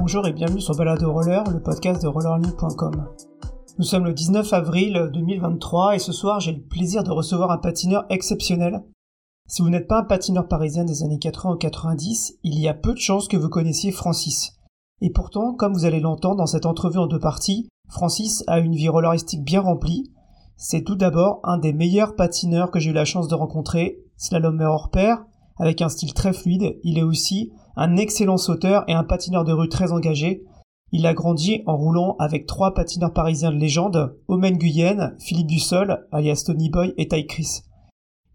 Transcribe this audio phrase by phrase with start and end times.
[0.00, 3.04] Bonjour et bienvenue sur Balade Roller, le podcast de rollerly.com.
[3.78, 7.58] Nous sommes le 19 avril 2023 et ce soir j'ai le plaisir de recevoir un
[7.58, 8.82] patineur exceptionnel.
[9.46, 12.72] Si vous n'êtes pas un patineur parisien des années 80 ou 90, il y a
[12.72, 14.56] peu de chances que vous connaissiez Francis.
[15.02, 18.74] Et pourtant, comme vous allez l'entendre dans cette entrevue en deux parties, Francis a une
[18.74, 20.10] vie rolleristique bien remplie.
[20.56, 24.64] C'est tout d'abord un des meilleurs patineurs que j'ai eu la chance de rencontrer, slalommer
[24.64, 25.26] hors pair,
[25.58, 26.78] avec un style très fluide.
[26.84, 30.44] Il est aussi un excellent sauteur et un patineur de rue très engagé.
[30.92, 36.06] Il a grandi en roulant avec trois patineurs parisiens de légende, Omen Guyenne, Philippe Dussol,
[36.10, 37.62] alias Tony Boy et Ty Chris.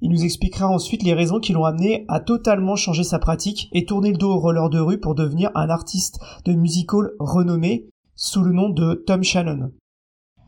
[0.02, 3.86] Il nous expliquera ensuite les raisons qui l'ont amené à totalement changer sa pratique et
[3.86, 8.44] tourner le dos au roller de rue pour devenir un artiste de musical renommé sous
[8.44, 9.72] le nom de Tom Shannon.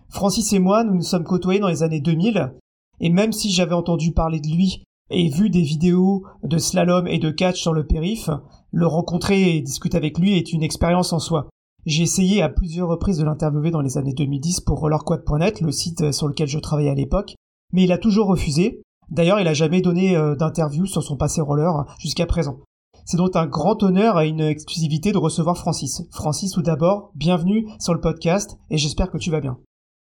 [0.10, 2.54] Francis et moi, nous nous sommes côtoyés dans les années 2000,
[3.00, 7.20] et même si j'avais entendu parler de lui et vu des vidéos de slalom et
[7.20, 8.30] de catch sur le périph',
[8.72, 11.50] le rencontrer et discuter avec lui est une expérience en soi.
[11.86, 16.12] J'ai essayé à plusieurs reprises de l'interviewer dans les années 2010 pour rollerquad.net, le site
[16.12, 17.36] sur lequel je travaillais à l'époque,
[17.72, 18.82] mais il a toujours refusé.
[19.10, 22.60] D'ailleurs, il a jamais donné euh, d'interview sur son passé roller jusqu'à présent.
[23.06, 26.02] C'est donc un grand honneur et une exclusivité de recevoir Francis.
[26.12, 29.58] Francis, tout d'abord, bienvenue sur le podcast et j'espère que tu vas bien.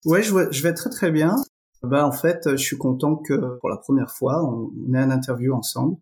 [0.07, 1.37] Ouais, je vais très très bien.
[1.83, 5.53] Bah en fait, je suis content que pour la première fois, on ait un interview
[5.53, 5.99] ensemble.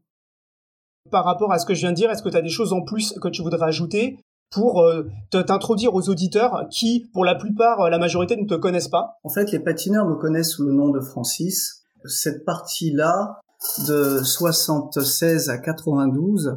[1.12, 2.72] Par rapport à ce que je viens de dire, est-ce que tu as des choses
[2.72, 4.18] en plus que tu voudrais ajouter
[4.50, 8.88] pour euh, t'introduire aux auditeurs qui, pour la plupart, euh, la majorité ne te connaissent
[8.88, 9.18] pas?
[9.22, 11.82] En fait, les patineurs me connaissent sous le nom de Francis.
[12.06, 13.40] Cette partie-là,
[13.86, 16.56] de 76 à 92,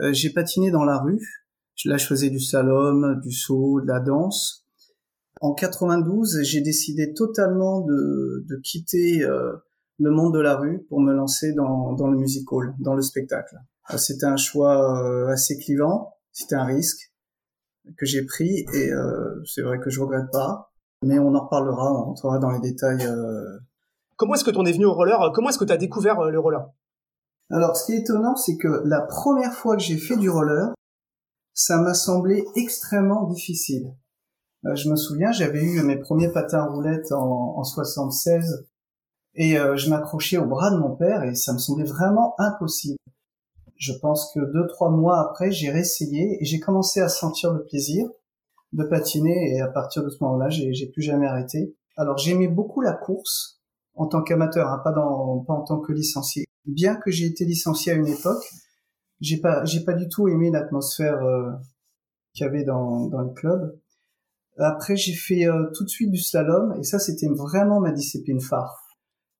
[0.00, 1.46] euh, j'ai patiné dans la rue.
[1.84, 4.66] Là, je faisais du slalom, du saut, de la danse.
[5.40, 9.24] En 92, j'ai décidé totalement de, de quitter
[9.98, 13.56] le monde de la rue pour me lancer dans, dans le musical, dans le spectacle.
[13.92, 17.12] Euh, c'était un choix euh, assez clivant, c'était un risque
[17.98, 18.90] que j'ai pris et
[19.44, 20.72] c'est vrai que je regrette pas,
[21.02, 23.06] mais on en reparlera, on rentrera dans les détails.
[24.16, 25.32] Comment est-ce que tu en es venu au roller?
[25.34, 26.66] Comment est-ce que tu as découvert le roller?
[27.50, 30.72] Alors, ce qui est étonnant, c'est que la première fois que j'ai fait du roller,
[31.52, 33.94] ça m'a semblé extrêmement difficile.
[34.66, 38.66] Euh, je me souviens, j'avais eu mes premiers patins à roulettes en, en 76
[39.34, 42.96] et euh, je m'accrochais au bras de mon père et ça me semblait vraiment impossible.
[43.76, 47.64] Je pense que deux trois mois après, j'ai réessayé et j'ai commencé à sentir le
[47.64, 48.08] plaisir
[48.72, 51.74] de patiner et à partir de ce moment-là, j'ai, plus jamais arrêté.
[51.96, 53.60] Alors j'aimais beaucoup la course
[53.94, 56.44] en tant qu'amateur, hein, pas, pas en tant que licencié.
[56.66, 58.44] Bien que j'ai été licencié à une époque,
[59.20, 61.50] j'ai pas j'ai pas du tout aimé l'atmosphère euh,
[62.32, 63.78] qu'il y avait dans, dans les clubs.
[64.58, 68.40] Après, j'ai fait euh, tout de suite du slalom et ça, c'était vraiment ma discipline
[68.40, 68.84] phare.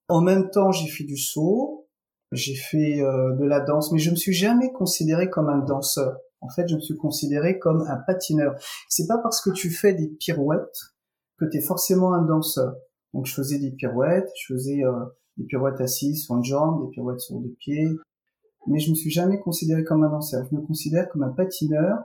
[0.07, 1.84] En même temps, j'ai fait du saut,
[2.35, 6.17] j'ai fait euh, de la danse, mais je me suis jamais considéré comme un danseur.
[6.41, 8.55] En fait, je me suis considéré comme un patineur.
[8.89, 10.93] C'est pas parce que tu fais des pirouettes
[11.37, 12.75] que tu es forcément un danseur.
[13.13, 15.05] Donc, je faisais des pirouettes, je faisais euh,
[15.37, 17.89] des pirouettes assises sur une jambe, des pirouettes sur deux pieds,
[18.67, 20.45] mais je me suis jamais considéré comme un danseur.
[20.49, 21.97] Je me considère comme un patineur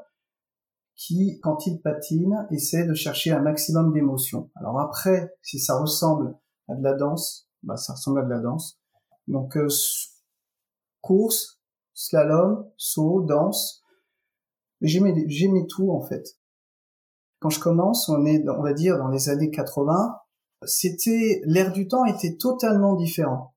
[0.95, 4.51] qui, quand il patine, essaie de chercher un maximum d'émotions.
[4.57, 6.37] Alors après, si ça ressemble
[6.69, 8.79] à de la danse, bah ça ressemble à de la danse.
[9.27, 9.69] Donc euh,
[11.01, 11.61] course,
[11.95, 13.83] slalom, saut, danse,
[14.81, 16.25] j'aimais j'aimais tout en fait.
[17.41, 20.17] Quand je commence, on est, on va dire, dans les années 80,
[20.65, 23.55] c'était l'air du temps était totalement différent.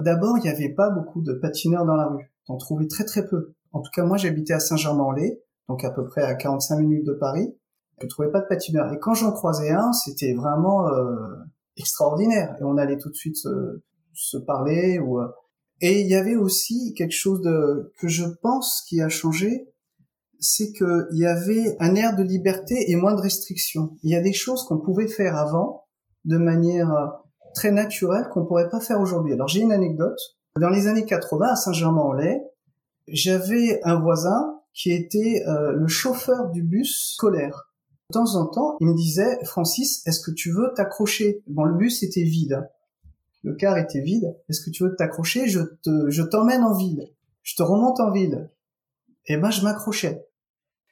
[0.00, 2.32] D'abord, il n'y avait pas beaucoup de patineurs dans la rue.
[2.48, 3.54] On trouvait très très peu.
[3.72, 5.38] En tout cas, moi, j'habitais à Saint-Germain-en-Laye
[5.68, 7.54] donc à peu près à 45 minutes de Paris.
[8.00, 8.92] Je trouvais pas de patineur.
[8.92, 11.36] Et quand j'en croisais un, c'était vraiment euh,
[11.76, 12.56] extraordinaire.
[12.60, 13.82] Et on allait tout de suite se,
[14.14, 14.98] se parler.
[14.98, 15.28] Ou, euh,
[15.80, 19.68] Et il y avait aussi quelque chose de que je pense qui a changé,
[20.40, 23.96] c'est qu'il y avait un air de liberté et moins de restrictions.
[24.02, 25.84] Il y a des choses qu'on pouvait faire avant
[26.24, 27.06] de manière euh,
[27.54, 29.32] très naturelle qu'on pourrait pas faire aujourd'hui.
[29.32, 30.18] Alors j'ai une anecdote.
[30.60, 32.40] Dans les années 80, à Saint-Germain-en-Laye,
[33.06, 37.72] j'avais un voisin qui était euh, le chauffeur du bus scolaire.
[38.10, 41.42] De temps en temps, il me disait, Francis, est-ce que tu veux t'accrocher?
[41.46, 42.68] Bon, le bus était vide.
[43.42, 44.36] Le car était vide.
[44.48, 45.48] Est-ce que tu veux t'accrocher?
[45.48, 47.08] Je te, je t'emmène en ville.
[47.42, 48.50] Je te remonte en ville.
[49.26, 50.26] Et eh ben, je m'accrochais.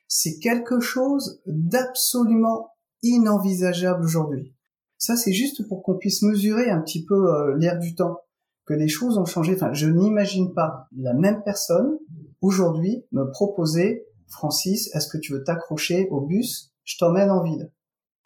[0.08, 2.70] C'est quelque chose d'absolument
[3.02, 4.54] inenvisageable aujourd'hui.
[4.98, 8.20] Ça, c'est juste pour qu'on puisse mesurer un petit peu euh, l'air du temps,
[8.66, 9.54] que les choses ont changé.
[9.54, 11.98] Enfin, je n'imagine pas la même personne
[12.40, 16.72] aujourd'hui me proposer, Francis, est-ce que tu veux t'accrocher au bus?
[16.84, 17.70] Je t'emmène en ville.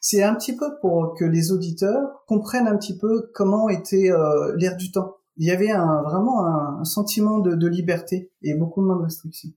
[0.01, 4.57] C'est un petit peu pour que les auditeurs comprennent un petit peu comment était euh,
[4.57, 5.17] l'air du temps.
[5.37, 9.51] Il y avait un, vraiment un, sentiment de, liberté et beaucoup moins de restrictions.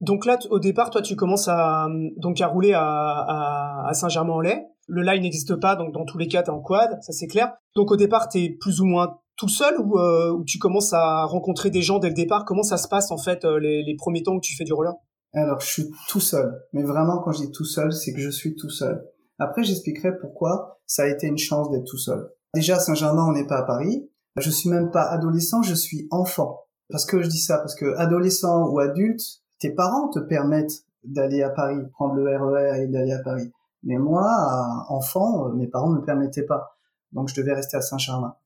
[0.00, 4.66] Donc là, au départ, toi, tu commences à donc à rouler à, Saint-Germain-en-Laye.
[4.88, 7.28] Le line n'existe pas, donc dans tous les cas, tu es en quad, ça c'est
[7.28, 7.52] clair.
[7.76, 11.24] Donc au départ, tu es plus ou moins tout seul euh, ou, tu commences à
[11.24, 12.44] rencontrer des gens dès le départ?
[12.44, 14.92] Comment ça se passe en fait euh, les, premiers temps que tu fais du roller
[15.32, 18.30] Alors je suis tout seul, mais vraiment quand je dis tout seul, c'est que je
[18.30, 19.04] suis tout seul.
[19.42, 22.30] Après, j'expliquerai pourquoi ça a été une chance d'être tout seul.
[22.54, 24.08] Déjà, Saint-Germain, on n'est pas à Paris.
[24.36, 26.60] Je suis même pas adolescent, je suis enfant.
[26.88, 29.20] Parce que je dis ça, parce que adolescent ou adulte,
[29.58, 33.50] tes parents te permettent d'aller à Paris, prendre le RER e et d'aller à Paris.
[33.82, 36.78] Mais moi, enfant, euh, mes parents ne me permettaient pas.
[37.10, 38.36] Donc je devais rester à Saint-Germain.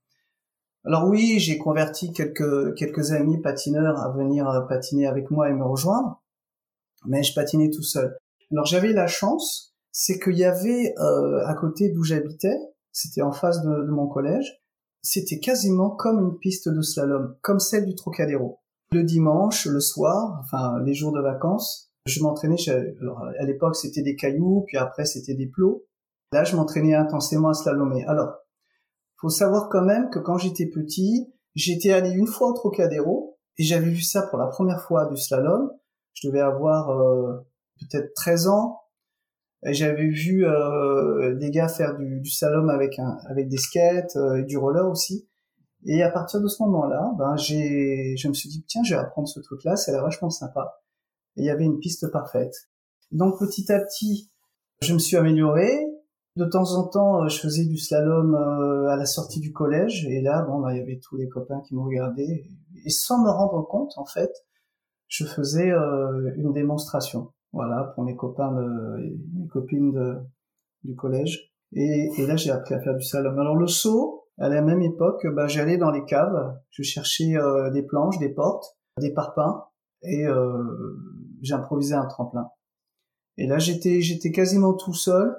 [0.85, 5.53] Alors oui, j'ai converti quelques, quelques amis patineurs à venir euh, patiner avec moi et
[5.53, 6.23] me rejoindre,
[7.05, 8.17] mais je patinais tout seul.
[8.51, 12.59] Alors j'avais la chance, c'est qu'il y avait euh, à côté d'où j'habitais,
[12.93, 14.61] c'était en face de, de mon collège,
[15.01, 18.59] c'était quasiment comme une piste de slalom, comme celle du Trocadéro.
[18.93, 22.57] Le dimanche, le soir, enfin les jours de vacances, je m'entraînais.
[23.41, 25.87] À l'époque c'était des cailloux, puis après c'était des plots.
[26.31, 28.05] Là je m'entraînais intensément à slalomer.
[28.05, 28.35] Alors
[29.19, 33.63] faut savoir quand même que quand j'étais petit, j'étais allé une fois au Trocadéro et
[33.63, 35.71] j'avais vu ça pour la première fois du slalom.
[36.13, 37.47] Je devais avoir euh,
[37.81, 38.83] peut-être 13 ans.
[39.73, 44.37] J'avais vu euh, des gars faire du, du slalom avec un, avec des skates euh,
[44.37, 45.29] et du roller aussi.
[45.85, 49.01] Et à partir de ce moment-là, ben j'ai, je me suis dit tiens, je vais
[49.01, 50.81] apprendre ce truc-là, ça a l'air vachement sympa.
[51.37, 52.55] Et il y avait une piste parfaite.
[53.13, 54.31] Donc petit à petit,
[54.81, 55.69] je me suis amélioré.
[56.37, 60.07] De temps en temps, euh, je faisais du slalom euh, à la sortie du collège,
[60.07, 62.45] et là, bon, bah, il y avait tous les copains qui me regardaient,
[62.85, 64.31] et sans me rendre compte, en fait,
[65.09, 70.17] je faisais euh, une démonstration, voilà, pour mes copains, de, mes copines de,
[70.85, 71.51] du collège.
[71.73, 73.39] Et, et là, j'ai appris à faire du slalom.
[73.39, 77.35] Alors le saut, à la même époque, bah, j'allais dans les caves, je cherchais
[77.73, 79.63] des planches, des portes, des parpaings,
[80.03, 80.27] et
[81.41, 82.51] j'improvisais un tremplin.
[83.39, 85.35] Et là, j'étais j'étais quasiment tout seul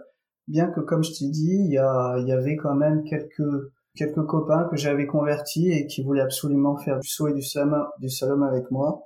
[0.48, 4.66] bien que comme je t'ai dit, il y, y avait quand même quelques quelques copains
[4.70, 8.10] que j'avais convertis et qui voulaient absolument faire du saut et du slalom, du
[8.44, 9.04] avec moi.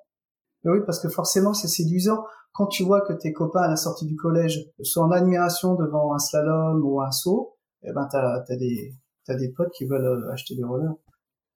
[0.66, 2.24] Oui, parce que forcément c'est séduisant
[2.54, 6.14] quand tu vois que tes copains à la sortie du collège sont en admiration devant
[6.14, 8.94] un slalom ou un saut, eh ben t'as as des
[9.26, 10.94] t'as des potes qui veulent euh, acheter des rollers.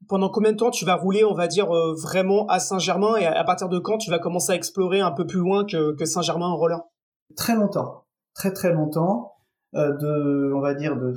[0.07, 3.25] Pendant combien de temps tu vas rouler, on va dire euh, vraiment à Saint-Germain et
[3.25, 6.05] à partir de quand tu vas commencer à explorer un peu plus loin que, que
[6.05, 6.79] Saint-Germain en roller?
[7.35, 9.33] Très longtemps, très très longtemps.
[9.73, 11.13] Euh, de, on va dire, de,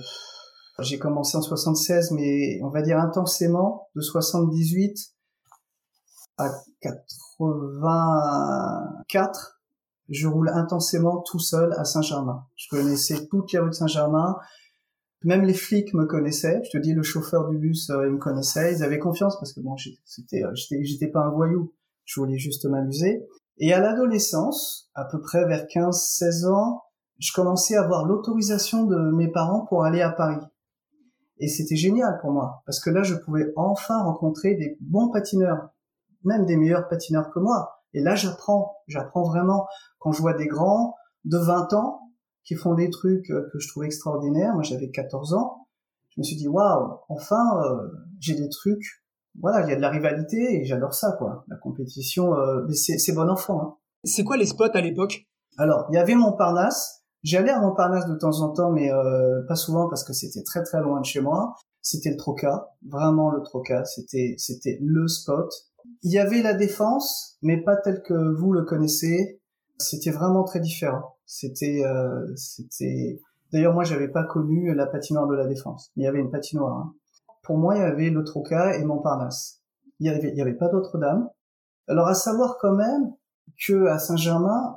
[0.81, 4.97] j'ai commencé en 76, mais on va dire intensément, de 78
[6.39, 6.51] à
[7.39, 9.61] 84,
[10.09, 12.47] je roule intensément tout seul à Saint-Germain.
[12.57, 14.37] Je connaissais toutes les rues de Saint-Germain.
[15.25, 16.63] Même les flics me connaissaient.
[16.65, 18.75] Je te dis, le chauffeur du bus, euh, il me connaissait.
[18.75, 21.75] Ils avaient confiance parce que bon, c'était, euh, j'étais, pas un voyou.
[22.05, 23.27] Je voulais juste m'amuser.
[23.59, 26.83] Et à l'adolescence, à peu près vers 15-16 ans,
[27.19, 30.41] je commençais à avoir l'autorisation de mes parents pour aller à Paris.
[31.41, 35.71] Et c'était génial pour moi, parce que là, je pouvais enfin rencontrer des bons patineurs,
[36.25, 37.83] même des meilleurs patineurs que moi.
[37.95, 39.67] Et là, j'apprends, j'apprends vraiment.
[39.99, 40.95] Quand je vois des grands
[41.25, 42.01] de 20 ans
[42.45, 45.69] qui font des trucs euh, que je trouve extraordinaires, moi j'avais 14 ans,
[46.11, 47.89] je me suis dit, waouh, enfin, euh,
[48.21, 49.05] j'ai des trucs,
[49.41, 51.45] voilà, il y a de la rivalité et j'adore ça, quoi.
[51.49, 53.63] La compétition, euh, mais c'est bon enfant.
[53.63, 53.75] Hein.
[54.05, 55.27] C'est quoi les spots à l'époque?
[55.59, 59.57] Alors, il y avait Montparnasse, J'allais à Montparnasse de temps en temps, mais euh, pas
[59.57, 61.57] souvent parce que c'était très très loin de chez moi.
[61.83, 63.85] C'était le Troca, vraiment le Troca.
[63.85, 65.53] C'était c'était le spot.
[66.03, 69.41] Il y avait la défense, mais pas tel que vous le connaissez.
[69.79, 71.17] C'était vraiment très différent.
[71.27, 73.21] C'était euh, c'était.
[73.53, 75.91] D'ailleurs, moi, j'avais pas connu la patinoire de la défense.
[75.97, 76.77] Il y avait une patinoire.
[76.77, 76.95] Hein.
[77.43, 79.63] Pour moi, il y avait le Troca et Montparnasse.
[80.01, 81.29] Il y avait il y avait pas d'autres dames.
[81.89, 83.15] Alors à savoir quand même
[83.67, 84.77] que à Saint-Germain,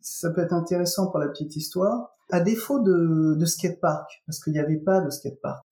[0.00, 2.10] ça peut être intéressant pour la petite histoire.
[2.30, 5.64] À défaut de, de skatepark, parce qu'il n'y avait pas de skatepark,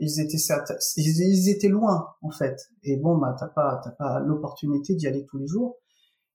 [0.00, 2.56] ils étaient loin en fait.
[2.82, 5.76] Et bon, bah t'as pas t'as pas l'opportunité d'y aller tous les jours.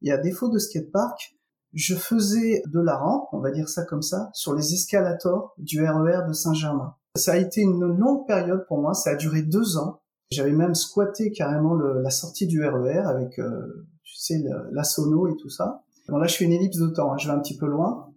[0.01, 1.35] Et à défaut de skatepark,
[1.73, 5.81] je faisais de la rampe, on va dire ça comme ça, sur les escalators du
[5.81, 6.95] RER e de Saint-Germain.
[7.15, 10.01] Ça a été une longue période pour moi, ça a duré deux ans.
[10.31, 15.27] J'avais même squatté carrément la sortie du RER e avec, euh, tu sais, la sono
[15.27, 15.83] et tout ça.
[16.07, 18.11] Bon là je fais une ellipse de temps, hein, je vais un petit peu loin.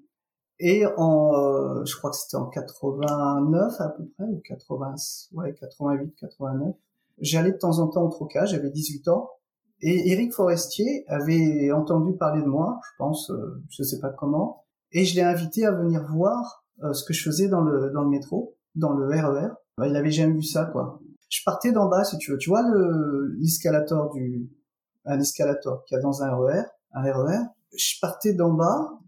[0.61, 4.95] Et en, euh, je crois que c'était en 89 à peu près, ou 80,
[5.35, 6.75] ouais, 88, 89.
[7.21, 9.31] J'allais de temps en temps au trocage, j'avais 18 ans.
[9.81, 14.65] Et Eric Forestier avait entendu parler de moi, je pense, euh, je sais pas comment.
[14.91, 18.03] Et je l'ai invité à venir voir euh, ce que je faisais dans le, dans
[18.03, 19.47] le métro, dans le RER.
[19.47, 21.00] E bah, il avait jamais vu ça, quoi.
[21.29, 22.38] Je partais d'en bas, si tu veux.
[22.38, 22.65] Tu vois
[23.38, 24.50] l'escalator du,
[25.05, 27.45] un escalator qu'il y a dans un RER, un RER
[27.77, 28.99] je partais d'en bas,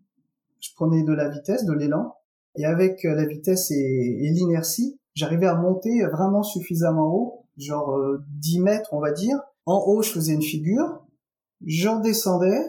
[0.60, 2.14] je prenais de la vitesse, de l'élan,
[2.56, 7.98] et avec la vitesse et, l'inertie, j'arrivais à monter vraiment suffisamment haut, genre
[8.40, 9.38] 10 mètres on va dire.
[9.66, 11.04] En haut, je faisais une figure,
[11.64, 12.66] j'en descendais,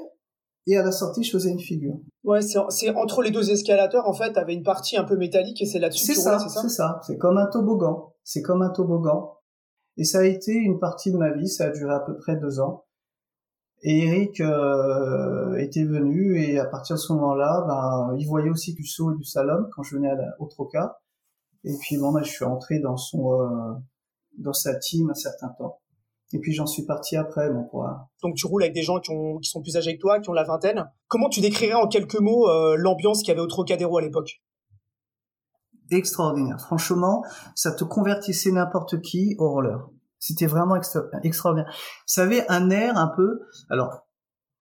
[0.67, 1.99] et à la sortie, je faisais une figure.
[2.23, 5.65] Ouais, c'est entre les deux escalateurs, en fait, t'avais une partie un peu métallique et
[5.65, 6.99] c'est là-dessus C'est ça, c'est ça.
[7.07, 8.13] C'est comme un toboggan.
[8.23, 9.37] C'est comme un toboggan.
[9.97, 12.37] Et ça a été une partie de ma vie, ça a duré à peu près
[12.37, 12.85] deux ans.
[13.83, 18.73] Et Eric euh, était venu et à partir de ce moment-là, ben, il voyait aussi
[18.73, 20.99] du saut et du slalom quand je venais à au Troca.
[21.63, 23.73] Et puis bon, ben, je suis entré dans son euh,
[24.37, 25.79] dans sa team un certain temps.
[26.33, 27.87] Et puis j'en suis parti après, bon, pour...
[28.21, 30.29] Donc tu roules avec des gens qui, ont, qui sont plus âgés que toi, qui
[30.29, 30.89] ont la vingtaine.
[31.07, 34.41] Comment tu décrirais en quelques mots euh, l'ambiance qu'il y avait au Trocadéro à l'époque?
[35.89, 36.61] Extraordinaire.
[36.61, 37.23] Franchement,
[37.55, 39.89] ça te convertissait n'importe qui au roller.
[40.21, 41.75] C'était vraiment extraordinaire.
[42.05, 43.41] Ça avait un air un peu...
[43.71, 44.07] Alors,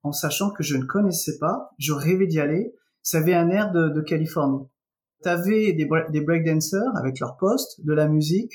[0.03, 3.71] en sachant que je ne connaissais pas, je rêvais d'y aller, ça avait un air
[3.71, 4.67] de, Californie.
[5.23, 8.55] T'avais des, des breakdancers avec leur poste, de la musique,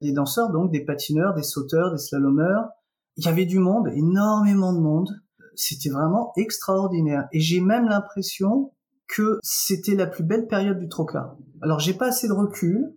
[0.00, 2.68] des danseurs, donc des patineurs, des sauteurs, des slalomeurs.
[3.16, 5.10] Il y avait du monde, énormément de monde.
[5.56, 7.26] C'était vraiment extraordinaire.
[7.32, 8.72] Et j'ai même l'impression
[9.08, 11.36] que c'était la plus belle période du troca.
[11.62, 12.96] Alors j'ai pas assez de recul.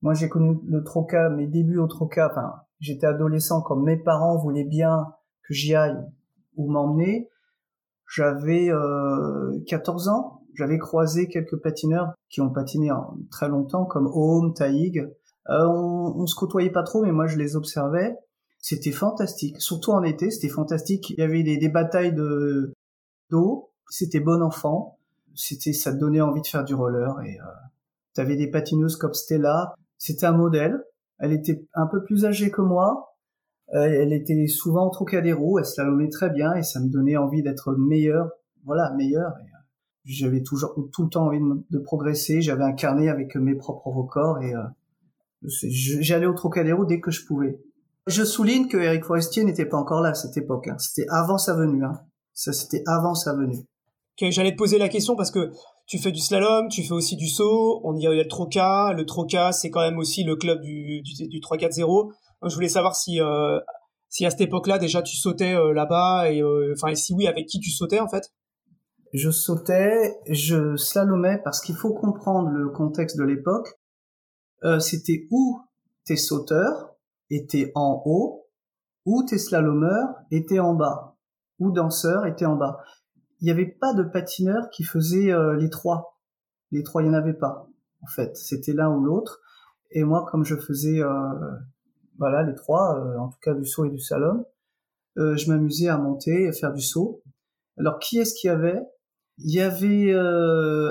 [0.00, 4.36] Moi j'ai connu le troca, mes débuts au troca, enfin j'étais adolescent quand mes parents
[4.36, 5.06] voulaient bien
[5.46, 5.98] que j'y aille
[6.56, 7.28] ou m'emmener.
[8.08, 14.06] J'avais euh, 14 ans, j'avais croisé quelques patineurs qui ont patiné en très longtemps comme
[14.12, 15.08] Home, Taïg,
[15.48, 18.16] euh, on, on se côtoyait pas trop, mais moi je les observais.
[18.58, 21.10] C'était fantastique, surtout en été, c'était fantastique.
[21.10, 22.72] Il y avait des, batailles de
[23.30, 24.98] d'eau, c'était bon enfant,
[25.34, 27.44] c'était ça te donnait envie de faire du roller et euh,
[28.14, 30.82] t'avais des patineuses comme Stella, c'était un modèle.
[31.18, 33.16] Elle était un peu plus âgée que moi,
[33.74, 37.42] euh, elle était souvent au Trocadéro, elle slalomait très bien et ça me donnait envie
[37.42, 38.30] d'être meilleur,
[38.64, 39.32] voilà, meilleur.
[39.32, 39.56] Euh,
[40.04, 42.40] j'avais toujours tout le temps envie de, progresser.
[42.40, 44.54] J'avais un carnet avec mes propres records et
[45.42, 47.60] J'allais au Trocadéro dès que je pouvais.
[48.06, 50.68] Je souligne que Eric Forestier n'était pas encore là à cette époque.
[50.68, 50.78] Hein.
[50.78, 51.84] C'était avant sa venue.
[51.84, 52.00] Hein.
[52.34, 53.58] Ça, c'était avant sa venue.
[54.18, 55.50] J'allais te poser la question parce que
[55.86, 57.80] tu fais du slalom, tu fais aussi du saut.
[57.84, 58.92] On y a le Troca.
[58.92, 62.12] Le Troca, c'est quand même aussi le club du, du, du 3-4-0.
[62.44, 63.58] Je voulais savoir si, euh,
[64.08, 67.46] si à cette époque-là déjà tu sautais euh, là-bas et euh, enfin si oui, avec
[67.46, 68.32] qui tu sautais en fait?
[69.12, 73.68] Je sautais, je slalomais parce qu'il faut comprendre le contexte de l'époque.
[74.64, 75.60] Euh, c'était où
[76.04, 76.96] tes sauteurs
[77.30, 78.46] étaient en haut,
[79.04, 81.16] ou tes slalomeurs étaient en bas,
[81.58, 82.78] ou danseurs étaient en bas.
[83.40, 86.20] Il n'y avait pas de patineurs qui faisaient euh, les trois.
[86.70, 87.68] Les trois, il n'y en avait pas,
[88.02, 88.36] en fait.
[88.36, 89.40] C'était l'un ou l'autre.
[89.90, 91.32] Et moi, comme je faisais, euh,
[92.18, 94.44] voilà, les trois, en tout cas du saut et du slalom,
[95.16, 97.22] je m'amusais à monter et faire du saut.
[97.78, 98.82] Alors, qui est-ce qu'il y avait?
[99.38, 100.12] Il y avait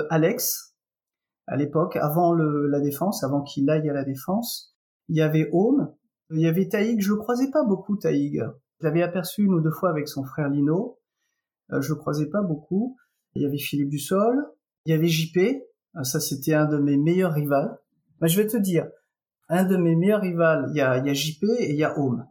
[0.08, 0.74] Alex,
[1.46, 4.74] à l'époque, avant le, la défense, avant qu'il aille à la défense.
[5.08, 5.92] Il y avait Home,
[6.30, 8.42] il y avait Taïg, je le croisais pas beaucoup Taïg.
[8.80, 11.05] Je l'avais aperçu une ou deux fois avec son frère Lino, euh,
[11.70, 12.96] je le croisais pas beaucoup.
[13.34, 14.46] Il y avait Philippe Dussol,
[14.84, 15.38] il y avait JP,
[15.94, 17.78] ah, ça c'était un de mes meilleurs rivales.
[18.20, 18.86] Mais je vais te dire,
[19.48, 21.84] un de mes meilleurs rivales, il y a, il y a JP et il y
[21.84, 22.26] a Home.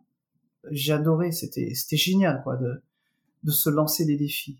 [0.71, 2.81] J'adorais, c'était, c'était génial quoi de,
[3.43, 4.59] de se lancer des défis.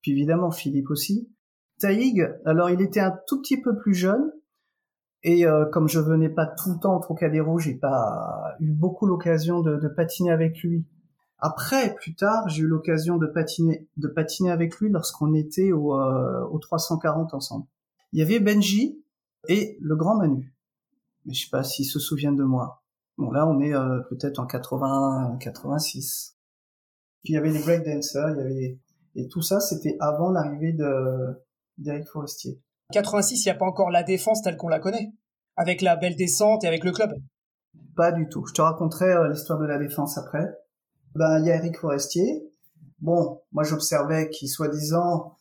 [0.00, 1.30] Puis évidemment Philippe aussi.
[1.78, 4.30] Taïg, alors il était un tout petit peu plus jeune,
[5.24, 9.06] et euh, comme je venais pas tout le temps au Trocadéro, j'ai pas eu beaucoup
[9.06, 10.84] l'occasion de, patiner avec lui.
[11.44, 15.94] Après, plus tard, j'ai eu l'occasion de patiner, de patiner avec lui lorsqu'on était au,
[15.94, 17.66] euh, au 340 ensemble.
[18.12, 19.02] Il y avait Benji
[19.48, 20.54] et le grand Manu.
[21.26, 22.82] Mais je sais pas s'il se souvient de moi.
[23.18, 26.36] Bon, là, on est euh, peut-être en 80, 86.
[27.24, 28.78] Puis il y avait les breakdancers, il y avait
[29.14, 31.44] et tout ça, c'était avant l'arrivée de
[31.78, 32.60] d'Eric Forestier.
[32.92, 35.12] 86, il n'y a pas encore la défense telle qu'on la connaît,
[35.56, 37.12] avec la belle descente et avec le club.
[37.96, 38.46] Pas du tout.
[38.46, 40.46] Je te raconterai euh, l'histoire de la défense après.
[41.14, 42.50] Ben, il y a Eric Forestier.
[43.00, 45.36] Bon, moi j'observais qui soi-disant,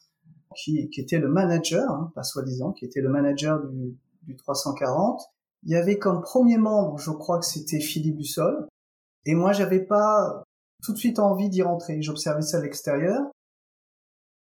[0.56, 5.22] qui, qui, était le manager, hein, pas soi-disant, qui était le manager du, du 340.
[5.64, 8.68] Il y avait comme premier membre, je crois que c'était Philippe Bussol.
[9.26, 10.44] Et moi, j'avais pas
[10.84, 12.02] tout de suite envie d'y rentrer.
[12.02, 13.22] J'observais ça à l'extérieur.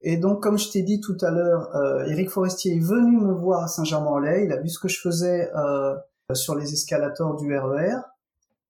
[0.01, 3.33] Et donc, comme je t'ai dit tout à l'heure, euh, Eric Forestier est venu me
[3.33, 4.45] voir à Saint-Germain-en-Laye.
[4.45, 5.95] Il a vu ce que je faisais euh,
[6.33, 7.95] sur les escalators du RER.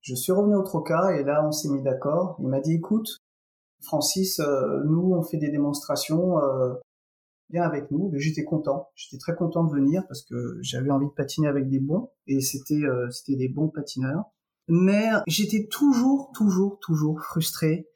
[0.06, 2.38] Je suis revenu au Troca et là, on s'est mis d'accord.
[2.40, 3.24] Il m'a dit, écoute,
[3.82, 6.38] Francis, euh, nous, on fait des démonstrations.
[6.38, 6.76] Euh,
[7.50, 8.12] viens avec nous.
[8.14, 8.90] J'étais content.
[8.94, 12.40] J'étais très content de venir parce que j'avais envie de patiner avec des bons et
[12.40, 14.26] c'était euh, c'était des bons patineurs.
[14.68, 17.88] Mais j'étais toujours, toujours, toujours frustré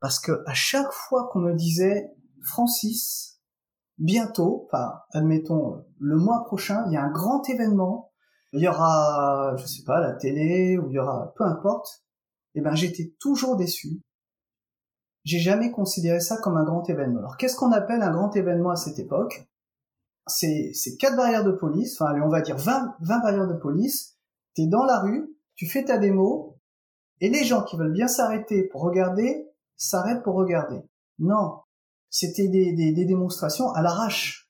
[0.00, 3.40] parce que à chaque fois qu'on me disait Francis,
[3.98, 8.05] bientôt, enfin, admettons, le mois prochain, il y a un grand événement.
[8.56, 12.02] Il y aura, je sais pas, la télé, ou il y aura, peu importe.
[12.54, 14.00] Eh ben, j'étais toujours déçu.
[15.24, 17.18] J'ai jamais considéré ça comme un grand événement.
[17.18, 19.46] Alors, qu'est-ce qu'on appelle un grand événement à cette époque?
[20.26, 23.58] C'est, c'est quatre barrières de police, enfin, allez, on va dire 20, 20 barrières de
[23.58, 24.16] police.
[24.54, 26.58] T'es dans la rue, tu fais ta démo,
[27.20, 29.46] et les gens qui veulent bien s'arrêter pour regarder,
[29.76, 30.80] s'arrêtent pour regarder.
[31.18, 31.60] Non.
[32.08, 34.45] C'était des, des, des démonstrations à l'arrache.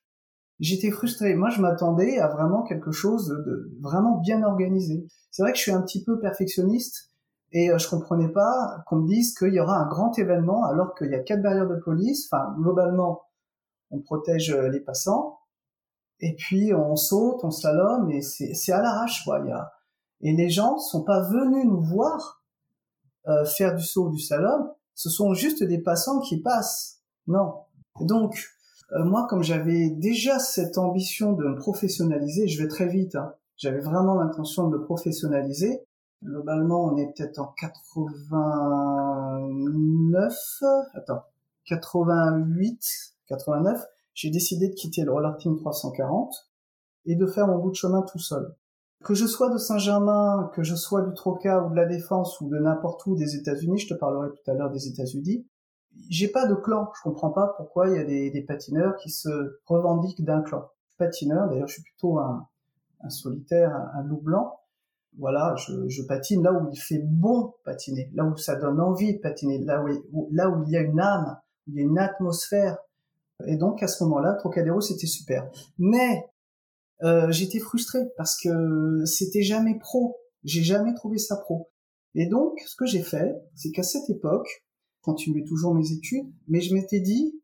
[0.59, 1.35] J'étais frustré.
[1.35, 5.07] Moi, je m'attendais à vraiment quelque chose de vraiment bien organisé.
[5.29, 7.11] C'est vrai que je suis un petit peu perfectionniste
[7.51, 10.95] et euh, je comprenais pas qu'on me dise qu'il y aura un grand événement alors
[10.95, 12.27] qu'il y a quatre barrières de police.
[12.31, 13.21] Enfin, globalement,
[13.91, 15.39] on protège euh, les passants.
[16.19, 19.39] Et puis, on saute, on slalom et c'est à l'arrache, quoi.
[20.21, 22.43] Et les gens sont pas venus nous voir
[23.27, 24.71] euh, faire du saut ou du slalom.
[24.95, 27.03] Ce sont juste des passants qui passent.
[27.27, 27.53] Non.
[28.01, 28.47] Donc,
[28.93, 33.33] euh, moi, comme j'avais déjà cette ambition de me professionnaliser, je vais très vite, hein,
[33.57, 35.83] j'avais vraiment l'intention de me professionnaliser.
[36.23, 40.33] Globalement, on est peut-être en 89,
[40.93, 41.23] attends,
[41.65, 42.79] 88,
[43.27, 43.83] 89.
[44.13, 46.49] J'ai décidé de quitter le Roller Team 340
[47.05, 48.55] et de faire mon bout de chemin tout seul.
[49.03, 52.49] Que je sois de Saint-Germain, que je sois du Troca ou de la Défense ou
[52.49, 55.45] de n'importe où des États-Unis, je te parlerai tout à l'heure des États-Unis,
[56.09, 56.91] j'ai pas de clan.
[56.97, 60.69] Je comprends pas pourquoi il y a des, patineurs qui se revendiquent d'un clan.
[60.97, 62.47] Patineur, d'ailleurs, je suis plutôt un,
[63.09, 64.59] solitaire, un, loup blanc.
[65.17, 69.19] Voilà, je, patine là où il fait bon patiner, là où ça donne envie de
[69.19, 72.77] patiner, là où, là où il y a une âme, il y a une atmosphère.
[73.47, 75.49] Et donc à ce moment-là, Trocadéro c'était super.
[75.79, 76.29] Mais
[77.03, 80.17] euh, j'étais frustré parce que c'était jamais pro.
[80.43, 81.69] J'ai jamais trouvé ça pro.
[82.15, 84.65] Et donc, ce que j'ai fait, c'est qu'à cette époque,
[85.07, 87.41] continuais toujours mes études, mais je m'étais dit,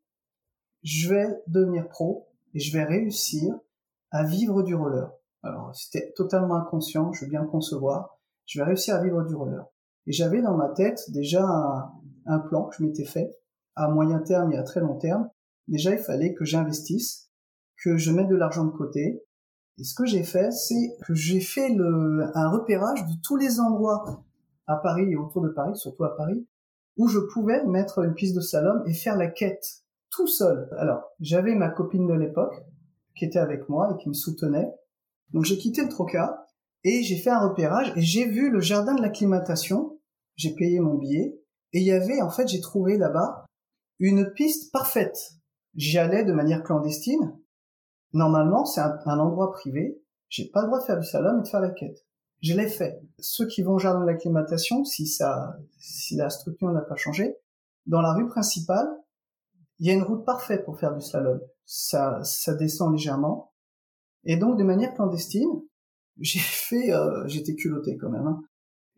[0.84, 3.56] je vais devenir pro et je vais réussir
[4.12, 5.10] à vivre du roller.
[5.43, 8.19] Alors, c'était totalement inconscient, je veux bien concevoir.
[8.45, 9.65] Je vais réussir à vivre du roller.
[10.08, 11.45] Et j'avais dans ma tête déjà
[12.26, 13.34] un, plan que je m'étais fait
[13.76, 15.30] à moyen terme et à très long terme.
[15.69, 17.32] Déjà, il fallait que j'investisse,
[17.82, 19.23] que je mette de l'argent de côté.
[19.78, 24.26] Et ce que j'ai fait, c'est que j'ai fait un repérage de tous les endroits
[24.67, 26.45] à Paris et autour de Paris, surtout à Paris,
[26.97, 30.69] où je pouvais mettre une piste de slalom et faire la quête tout seul.
[30.77, 32.56] Alors, j'avais ma copine de l'époque
[33.15, 34.71] qui était avec moi et qui me soutenait.
[35.32, 36.47] Donc j'ai quitté le Troca
[36.84, 39.99] et j'ai fait un repérage et j'ai vu le jardin de l'acclimatation.
[40.36, 41.39] J'ai payé mon billet
[41.73, 43.45] et il y avait, en fait, j'ai trouvé là-bas
[43.99, 45.17] une piste parfaite.
[45.75, 47.39] J'y allais de manière clandestine.
[48.13, 49.99] Normalement, c'est un, endroit privé.
[50.29, 52.06] J'ai pas le droit de faire du slalom et de faire la quête
[52.43, 53.01] je l'ai fait.
[53.19, 57.36] Ceux qui vont au jardin de l'acclimatation, si ça, si la structure n'a pas changé,
[57.86, 58.88] dans la rue principale,
[59.79, 61.39] il y a une route parfaite pour faire du slalom.
[61.65, 63.53] Ça, ça descend légèrement.
[64.25, 65.49] Et donc, de manière clandestine,
[66.19, 68.27] j'ai fait, euh, j'étais culotté quand même.
[68.27, 68.41] Hein.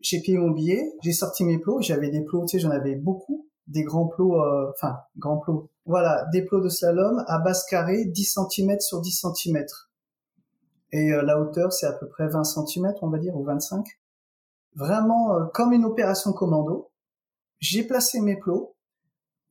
[0.00, 2.96] J'ai payé mon billet, j'ai sorti mes plots, j'avais des plots, tu sais, j'en avais
[2.96, 5.70] beaucoup, des grands plots, euh, enfin, grands plots.
[5.84, 9.64] Voilà, des plots de slalom à base carrée, 10 cm sur 10 cm.
[10.92, 13.86] Et euh, la hauteur, c'est à peu près 20 cm, on va dire, ou 25.
[14.74, 16.90] Vraiment euh, comme une opération commando.
[17.58, 18.76] J'ai placé mes plots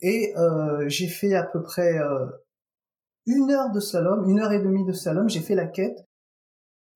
[0.01, 1.99] et euh, j'ai fait à peu près
[3.25, 5.27] une heure de slalom, une heure et demie de slalom.
[5.27, 5.97] J'ai fait la quête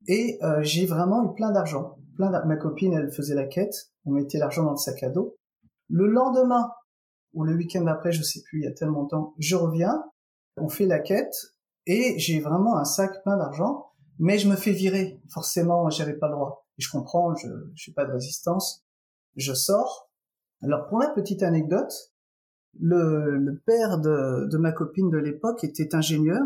[0.07, 1.97] et j'ai vraiment eu plein d'argent.
[2.15, 3.91] Plein Ma copine, elle faisait la quête.
[4.05, 5.35] On mettait l'argent dans le sac à dos.
[5.89, 6.69] Le lendemain
[7.33, 10.03] ou le week-end après, je sais plus, il y a tellement de temps, je reviens,
[10.57, 11.35] on fait la quête
[11.85, 13.88] et j'ai vraiment un sac plein d'argent
[14.19, 15.19] mais je me fais virer.
[15.29, 16.67] Forcément, j'avais pas le droit.
[16.77, 18.85] Et je comprends, je n'ai pas de résistance.
[19.35, 20.09] Je sors.
[20.61, 21.93] Alors pour la petite anecdote,
[22.79, 26.41] le, le père de, de, ma copine de l'époque était ingénieur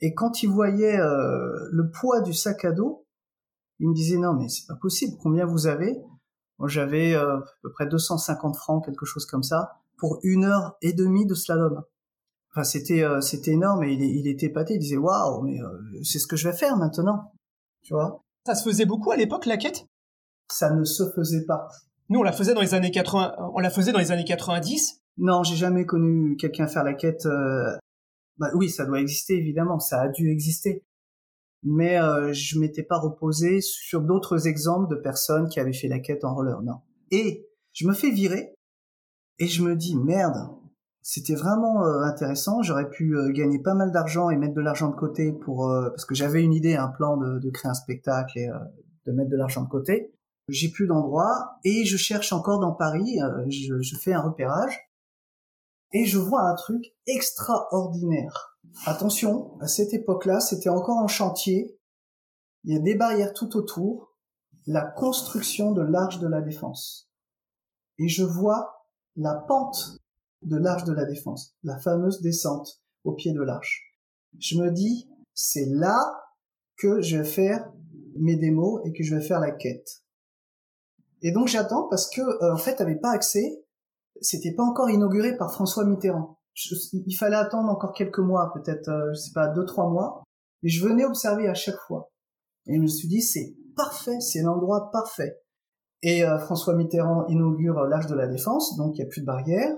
[0.00, 3.06] et quand il voyait euh, le poids du sac à dos,
[3.78, 5.16] il me disait non mais c'est pas possible.
[5.22, 5.96] Combien vous avez?
[6.66, 10.92] J'avais euh, à peu près 250 francs, quelque chose comme ça, pour une heure et
[10.92, 11.82] demie de slalom.
[12.54, 14.74] Enfin, c'était euh, c'était énorme et il, il était épaté.
[14.74, 17.32] Il disait waouh, mais euh, c'est ce que je vais faire maintenant,
[17.82, 18.22] tu vois?
[18.46, 19.86] Ça se faisait beaucoup à l'époque la quête?
[20.48, 21.68] Ça ne se faisait pas.
[22.10, 23.34] Nous, on la faisait dans les années 80.
[23.54, 25.00] On la faisait dans les années 90.
[25.16, 27.26] Non, j'ai jamais connu quelqu'un faire la quête.
[27.26, 27.76] Euh...
[28.38, 30.84] Bah oui, ça doit exister évidemment, ça a dû exister.
[31.62, 35.98] Mais euh, je m'étais pas reposé sur d'autres exemples de personnes qui avaient fait la
[35.98, 36.80] quête en roller, non.
[37.10, 38.54] Et je me fais virer
[39.38, 40.50] et je me dis merde,
[41.06, 42.62] c'était vraiment euh, intéressant.
[42.62, 45.90] J'aurais pu euh, gagner pas mal d'argent et mettre de l'argent de côté pour euh,
[45.90, 48.48] parce que j'avais une idée, un plan de, de créer un spectacle et
[49.06, 50.14] de mettre de l'argent de côté.
[50.48, 53.18] J'ai plus d'endroit et je cherche encore dans Paris.
[53.48, 54.90] Je, je, fais un repérage
[55.92, 58.58] et je vois un truc extraordinaire.
[58.86, 61.78] Attention, à cette époque-là, c'était encore en chantier.
[62.64, 64.16] Il y a des barrières tout autour.
[64.66, 67.10] La construction de l'arche de la défense.
[67.98, 69.98] Et je vois la pente
[70.44, 73.94] de l'arche de la défense, la fameuse descente au pied de l'arche.
[74.38, 75.98] Je me dis, c'est là
[76.76, 77.72] que je vais faire
[78.16, 80.02] mes démos et que je vais faire la quête.
[81.22, 83.64] Et donc j'attends parce que euh, en fait, t'avais pas accès.
[84.20, 86.38] C'était pas encore inauguré par François Mitterrand.
[86.92, 90.22] il fallait attendre encore quelques mois, peut-être, euh, je sais pas, deux trois mois.
[90.62, 92.10] Mais je venais observer à chaque fois.
[92.66, 95.40] Et je me suis dit, c'est parfait, c'est l'endroit parfait.
[96.02, 99.26] Et euh, François Mitterrand inaugure l'Arche de la Défense, donc il y a plus de
[99.26, 99.74] barrière.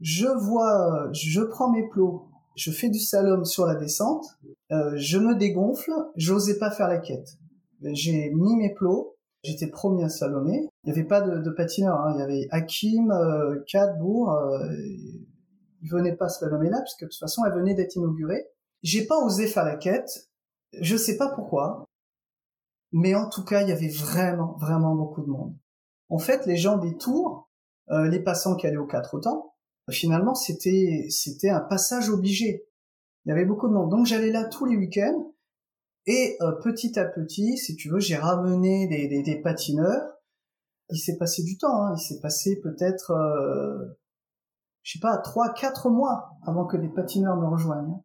[0.00, 4.26] Je vois, je prends mes plots, je fais du slalom sur la descente,
[4.70, 7.38] je me dégonfle, j'osais pas faire la quête.
[7.82, 10.68] J'ai mis mes plots, J'étais premier à Salomé.
[10.82, 12.00] Il n'y avait pas de, de patineur.
[12.00, 12.12] Hein.
[12.14, 14.32] Il y avait Hakim, euh, Cadbourg.
[14.32, 14.74] Euh,
[15.80, 18.48] il venait pas slalomer là, puisque de toute façon, elle venait d'être inaugurée.
[18.82, 20.28] J'ai pas osé faire la quête.
[20.72, 21.84] Je sais pas pourquoi.
[22.90, 25.54] Mais en tout cas, il y avait vraiment, vraiment beaucoup de monde.
[26.08, 27.48] En fait, les gens des tours,
[27.90, 29.54] euh, les passants qui allaient aux quatre autant,
[29.92, 32.66] finalement, c'était, c'était un passage obligé.
[33.24, 33.90] Il y avait beaucoup de monde.
[33.90, 35.32] Donc, j'allais là tous les week-ends.
[36.06, 40.14] Et euh, petit à petit, si tu veux, j'ai ramené des, des, patineurs.
[40.90, 41.94] Il s'est passé du temps, hein.
[41.96, 43.98] il s'est passé peut-être, euh,
[44.82, 48.02] je sais pas, trois, quatre mois avant que des patineurs me rejoignent.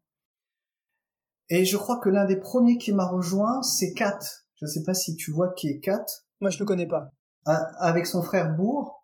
[1.47, 4.19] Et je crois que l'un des premiers qui m'a rejoint, c'est Kat.
[4.55, 6.05] Je ne sais pas si tu vois qui est Kat.
[6.41, 7.09] Moi, je le connais pas.
[7.45, 9.02] Avec son frère Bourg.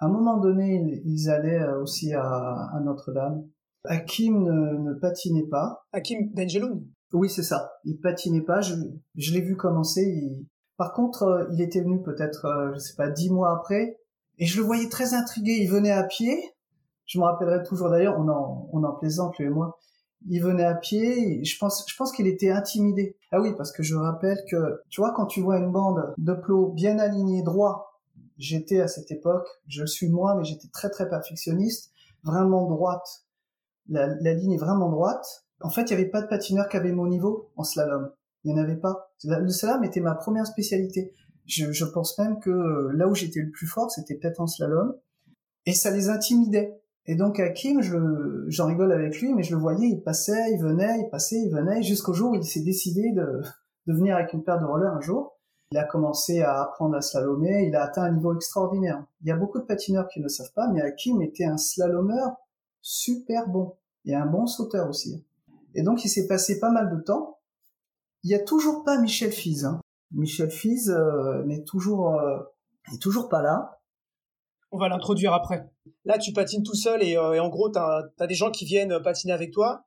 [0.00, 3.44] À un moment donné, ils allaient euh, aussi à, à Notre-Dame.
[3.84, 5.82] Hakim ne, ne, patinait pas.
[5.92, 6.86] Hakim Benjeloun?
[7.12, 7.72] Oui, c'est ça.
[7.84, 8.62] Il patinait pas.
[8.62, 8.74] Je,
[9.16, 10.02] je l'ai vu commencer.
[10.02, 10.46] Il...
[10.78, 13.98] Par contre, euh, il était venu peut-être, euh, je sais pas, dix mois après,
[14.38, 15.58] et je le voyais très intrigué.
[15.60, 16.34] Il venait à pied.
[17.04, 18.18] Je me rappellerai toujours d'ailleurs.
[18.18, 19.78] On en, on en plaisante lui et moi.
[20.28, 21.44] Il venait à pied.
[21.44, 23.18] Je pense, je pense qu'il était intimidé.
[23.32, 26.32] Ah oui, parce que je rappelle que, tu vois, quand tu vois une bande de
[26.32, 27.89] plots bien alignés, droit,
[28.40, 31.92] j'étais à cette époque, je suis moi, mais j'étais très très perfectionniste,
[32.24, 33.24] vraiment droite.
[33.88, 36.92] La, ligne est vraiment droite en fait, il n'y avait pas de patineur qui avait
[36.92, 38.10] mon niveau en slalom.
[38.44, 39.12] Il n'y en avait pas.
[39.24, 41.12] Le slalom était ma première spécialité.
[41.46, 44.46] Je, je pense même que euh, là où j'étais le plus fort, c'était peut-être en
[44.46, 44.94] slalom.
[45.66, 46.80] Et ça les intimidait.
[47.06, 50.60] Et donc Hakim, je, j'en rigole avec lui, mais je le voyais, il passait, il
[50.60, 53.42] venait, il passait, il venait, jusqu'au jour où il s'est décidé de,
[53.86, 55.38] de venir avec une paire de rollers un jour.
[55.72, 59.04] Il a commencé à apprendre à slalomer, il a atteint un niveau extraordinaire.
[59.20, 62.36] Il y a beaucoup de patineurs qui ne savent pas, mais Hakim était un slalomeur
[62.82, 65.24] super bon et un bon sauteur aussi.
[65.74, 67.38] Et donc, il s'est passé pas mal de temps.
[68.24, 69.64] Il n'y a toujours pas Michel Fize.
[69.64, 69.80] Hein.
[70.10, 72.38] Michel Fize euh, n'est toujours, euh,
[73.00, 73.78] toujours pas là.
[74.72, 75.70] On va l'introduire après.
[76.04, 79.00] Là, tu patines tout seul et, euh, en gros, tu as, des gens qui viennent
[79.02, 79.84] patiner avec toi,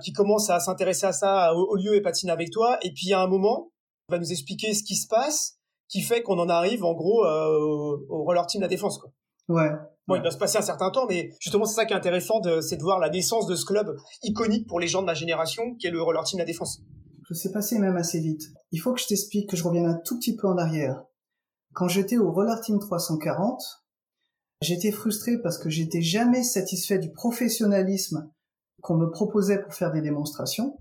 [0.00, 2.78] qui commencent à s'intéresser à ça au, lieu et patiner avec toi.
[2.82, 3.70] Et puis, il y a un moment,
[4.08, 8.24] va nous expliquer ce qui se passe, qui fait qu'on en arrive, en gros, au
[8.24, 8.98] roller team la défense.
[8.98, 9.10] Quoi.
[9.48, 9.70] Ouais.
[10.06, 12.42] Bon, il doit se passer un certain temps, mais justement, c'est ça qui est intéressant,
[12.60, 15.74] c'est de voir la naissance de ce club iconique pour les gens de ma génération,
[15.76, 16.82] qui est le Roller Team La Défense.
[17.28, 18.42] Je sais passer même assez vite.
[18.70, 21.02] Il faut que je t'explique, que je revienne un tout petit peu en arrière.
[21.72, 23.62] Quand j'étais au Roller Team 340,
[24.60, 28.30] j'étais frustré parce que j'étais jamais satisfait du professionnalisme
[28.82, 30.78] qu'on me proposait pour faire des démonstrations.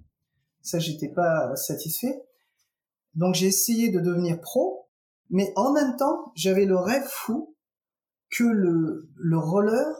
[0.61, 2.21] Ça, j'étais pas satisfait.
[3.15, 4.87] Donc j'ai essayé de devenir pro,
[5.29, 7.55] mais en même temps, j'avais le rêve fou
[8.29, 9.95] que le, le roller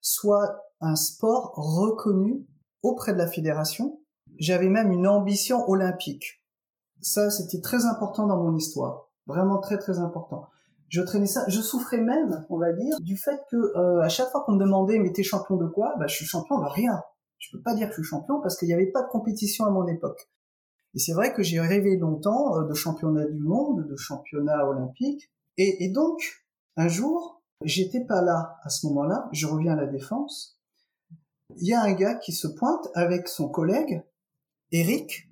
[0.00, 2.46] soit un sport reconnu
[2.82, 4.00] auprès de la fédération.
[4.38, 6.42] J'avais même une ambition olympique.
[7.00, 9.10] Ça, c'était très important dans mon histoire.
[9.26, 10.46] Vraiment très très important.
[10.88, 11.44] Je traînais ça.
[11.48, 14.60] Je souffrais même, on va dire, du fait que euh, à chaque fois qu'on me
[14.60, 15.94] demandait mais t'es champion de quoi?
[15.98, 17.02] Bah je suis champion de rien.
[17.38, 19.64] Je peux pas dire que je suis champion parce qu'il n'y avait pas de compétition
[19.64, 20.30] à mon époque.
[20.94, 25.30] Et c'est vrai que j'ai rêvé longtemps euh, de championnat du monde, de championnat olympique.
[25.58, 26.44] Et, donc
[26.76, 30.60] un jour, J'étais pas là à ce moment-là, je reviens à la défense.
[31.56, 34.02] Il y a un gars qui se pointe avec son collègue,
[34.72, 35.30] Eric.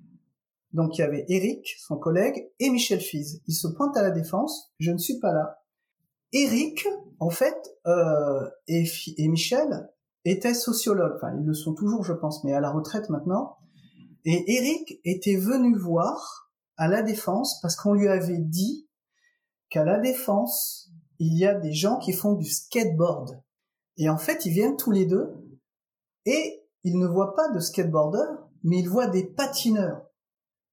[0.73, 3.41] Donc il y avait Eric, son collègue, et Michel Fize.
[3.47, 5.61] Ils se pointent à la défense, je ne suis pas là.
[6.33, 6.87] Eric,
[7.19, 8.85] en fait, euh, et,
[9.17, 9.87] et Michel
[10.25, 11.13] étaient sociologues.
[11.17, 13.57] Enfin, ils le sont toujours, je pense, mais à la retraite maintenant.
[14.25, 18.89] Et Eric était venu voir à la défense parce qu'on lui avait dit
[19.69, 23.41] qu'à la défense, il y a des gens qui font du skateboard.
[23.97, 25.31] Et en fait, ils viennent tous les deux
[26.25, 30.01] et ils ne voient pas de skateboarders, mais ils voient des patineurs.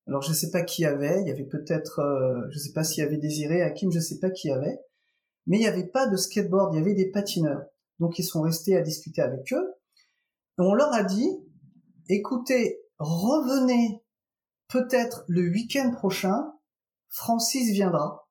[0.07, 2.62] Alors je ne sais pas qui y avait, il y avait peut-être, euh, je ne
[2.62, 4.81] sais pas s'il y avait Désiré, Hakim, je ne sais pas qui y avait,
[5.47, 7.62] mais il n'y avait pas de skateboard, il y avait des patineurs.
[8.01, 9.75] Donc ils sont restés à discuter avec eux.
[10.59, 11.31] on leur a dit,
[12.09, 14.03] écoutez, revenez
[14.69, 16.53] peut-être le week-end prochain,
[17.09, 18.29] Francis viendra,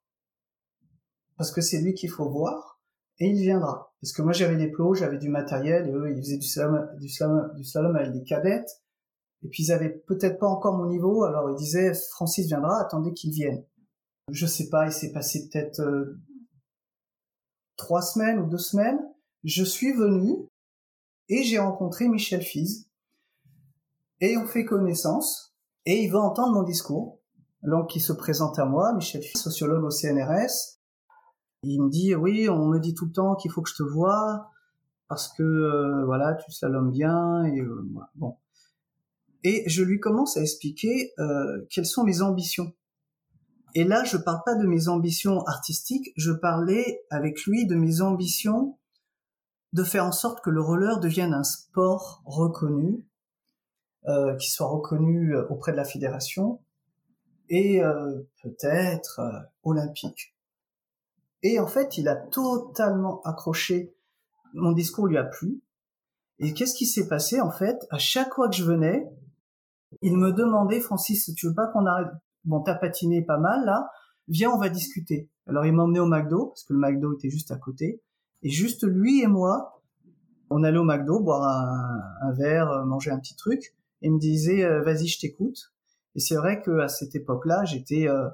[1.38, 2.82] parce que c'est lui qu'il faut voir,
[3.20, 3.94] et il viendra.
[4.02, 6.90] Parce que moi j'avais des plots, j'avais du matériel, et eux ils faisaient du slalom,
[6.98, 8.82] du slalom, avec des cadettes,
[9.44, 13.14] et puis ils avaient peut-être pas encore mon niveau, alors ils disaient Francis viendra, attendez
[13.14, 13.64] qu'il vienne.
[14.32, 16.20] Je sais pas, il s'est passé peut-être euh,
[17.76, 19.00] trois semaines ou deux semaines.
[19.44, 20.48] Je suis venu
[21.28, 22.91] et j'ai rencontré Michel Fize
[24.22, 25.54] et on fait connaissance
[25.86, 27.20] et il va entendre mon discours.
[27.64, 30.80] Donc qui se présente à moi, Michel sociologue au CNRS.
[31.64, 33.84] Il me dit oui, on me dit tout le temps qu'il faut que je te
[33.84, 34.50] vois
[35.08, 38.38] parce que euh, voilà, tu slalomes bien et euh, bon.
[39.44, 42.74] Et je lui commence à expliquer euh, quelles sont mes ambitions.
[43.74, 48.02] Et là, je parle pas de mes ambitions artistiques, je parlais avec lui de mes
[48.02, 48.78] ambitions
[49.74, 53.06] de faire en sorte que le roller devienne un sport reconnu,
[54.08, 56.60] euh, qui soit reconnu euh, auprès de la fédération
[57.50, 60.36] et euh, peut-être euh, olympique.
[61.44, 63.94] Et en fait, il a totalement accroché.
[64.54, 65.62] Mon discours lui a plu.
[66.40, 67.86] Et qu'est-ce qui s'est passé en fait?
[67.90, 69.08] À chaque fois que je venais,
[70.02, 72.08] il me demandait, Francis, tu veux pas qu'on arrête
[72.44, 73.92] Bon, t'as patiné pas mal là?
[74.28, 75.30] Viens, on va discuter.
[75.46, 78.02] Alors il m'a emmené au McDo parce que le McDo était juste à côté.
[78.44, 79.82] Et juste lui et moi,
[80.50, 83.76] on allait au McDo boire un, verre, euh, manger un petit truc.
[84.02, 85.74] Et me disait, euh, vas-y, je t'écoute.
[86.16, 88.28] Et c'est vrai que à cette époque-là, j'étais euh,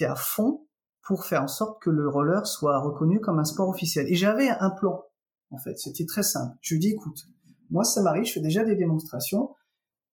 [0.00, 0.66] à fond
[1.02, 4.06] pour faire en sorte que le roller soit reconnu comme un sport officiel.
[4.08, 5.04] Et j'avais un plan,
[5.50, 5.78] en fait.
[5.78, 6.56] C'était très simple.
[6.60, 7.26] Je lui dis, écoute,
[7.70, 9.54] moi, ça m'arrive, je fais déjà des démonstrations.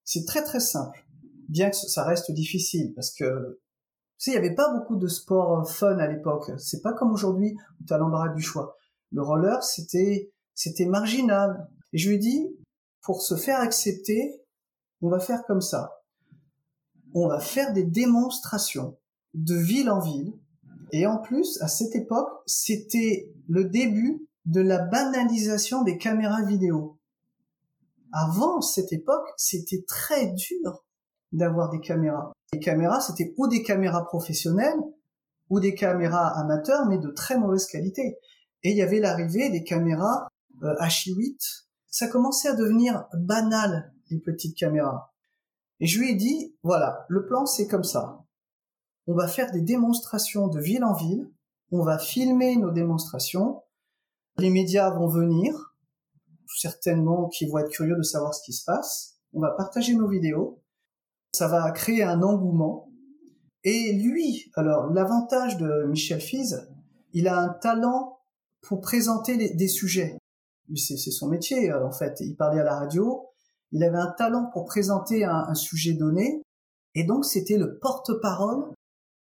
[0.03, 1.05] C'est très très simple,
[1.49, 3.59] bien que ça reste difficile parce que
[4.17, 6.51] tu sais, il y avait pas beaucoup de sports euh, fun à l'époque.
[6.57, 8.75] C'est pas comme aujourd'hui où tu as l'embarras du choix.
[9.13, 11.69] Le roller, c'était c'était marginal.
[11.93, 12.49] Et je lui dis,
[13.01, 14.38] pour se faire accepter,
[15.01, 16.01] on va faire comme ça.
[17.13, 18.97] On va faire des démonstrations
[19.33, 20.33] de ville en ville.
[20.91, 26.99] Et en plus, à cette époque, c'était le début de la banalisation des caméras vidéo.
[28.11, 30.83] Avant cette époque, c'était très dur
[31.31, 32.31] d'avoir des caméras.
[32.53, 34.79] Les caméras, c'était ou des caméras professionnelles
[35.49, 38.17] ou des caméras amateurs, mais de très mauvaise qualité.
[38.63, 40.27] Et il y avait l'arrivée des caméras
[40.63, 41.65] euh, H8.
[41.87, 45.13] Ça commençait à devenir banal, les petites caméras.
[45.79, 48.25] Et je lui ai dit, voilà, le plan c'est comme ça.
[49.07, 51.31] On va faire des démonstrations de ville en ville.
[51.71, 53.63] On va filmer nos démonstrations.
[54.37, 55.69] Les médias vont venir
[56.57, 59.19] certainement qui vont être curieux de savoir ce qui se passe.
[59.33, 60.61] On va partager nos vidéos.
[61.31, 62.91] Ça va créer un engouement.
[63.63, 66.69] Et lui, alors l'avantage de Michel Fize,
[67.13, 68.19] il a un talent
[68.61, 70.17] pour présenter des sujets.
[70.75, 72.19] C'est son métier en fait.
[72.21, 73.27] Il parlait à la radio.
[73.71, 76.41] Il avait un talent pour présenter un, sujet donné.
[76.95, 78.65] Et donc c'était le porte-parole.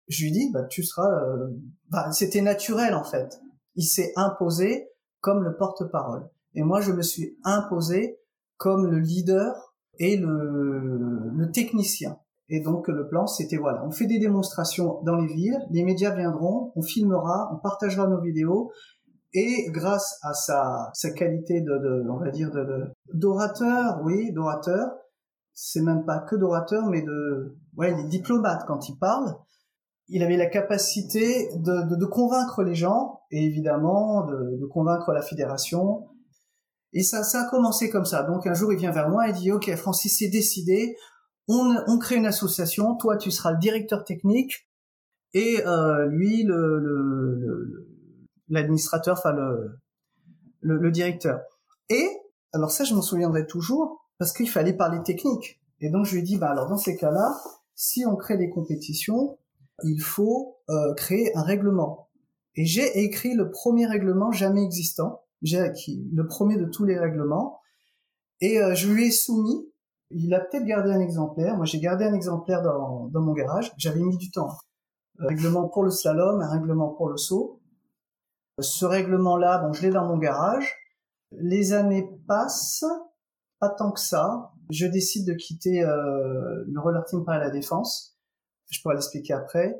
[0.07, 1.09] Je lui dis, bah tu seras.
[1.09, 1.47] Euh,
[1.89, 3.39] bah, c'était naturel en fait.
[3.75, 4.89] Il s'est imposé
[5.21, 6.29] comme le porte-parole.
[6.53, 8.19] Et moi, je me suis imposé
[8.57, 12.17] comme le leader et le, le technicien.
[12.49, 16.15] Et donc le plan, c'était voilà, on fait des démonstrations dans les villes, les médias
[16.15, 18.71] viendront, on filmera, on partagera nos vidéos,
[19.33, 24.91] et grâce à sa, sa qualité de, de, on va dire, de, d'orateur, oui, d'orateur,
[25.53, 29.35] c'est même pas que d'orateur, mais de, ouais, il est diplomate quand il parle.
[30.07, 35.11] Il avait la capacité de, de, de convaincre les gens, et évidemment de, de convaincre
[35.11, 36.07] la fédération,
[36.93, 38.23] et ça, ça a commencé comme ça.
[38.23, 40.95] Donc un jour, il vient vers moi et dit, OK, Francis, c'est décidé.
[41.47, 42.95] On, on crée une association.
[42.95, 44.67] Toi, tu seras le directeur technique
[45.33, 47.96] et euh, lui, le, l'administrateur, le,
[48.49, 49.79] enfin le,
[50.61, 51.39] le, le, directeur.
[51.89, 52.07] Et
[52.53, 55.59] alors ça, je m'en souviendrai toujours parce qu'il fallait parler technique.
[55.79, 57.35] Et donc je lui ai dit, bah alors dans ces cas-là,
[57.75, 59.37] si on crée des compétitions,
[59.83, 62.09] il faut euh, créer un règlement.
[62.55, 66.97] Et j'ai écrit le premier règlement jamais existant j'ai acquis le premier de tous les
[66.97, 67.61] règlements,
[68.41, 69.71] et euh, je lui ai soumis.
[70.09, 71.57] Il a peut-être gardé un exemplaire.
[71.57, 73.73] Moi, j'ai gardé un exemplaire dans, dans mon garage.
[73.77, 74.49] J'avais mis du temps.
[75.19, 77.56] Un règlement pour le slalom, un règlement pour le saut.
[78.59, 80.75] Ce règlement-là, bon, je l'ai dans mon garage.
[81.31, 82.85] Les années passent,
[83.59, 84.51] pas tant que ça.
[84.71, 88.17] Je décide de quitter euh, le roller team par la défense.
[88.71, 89.79] Je pourrais l'expliquer après.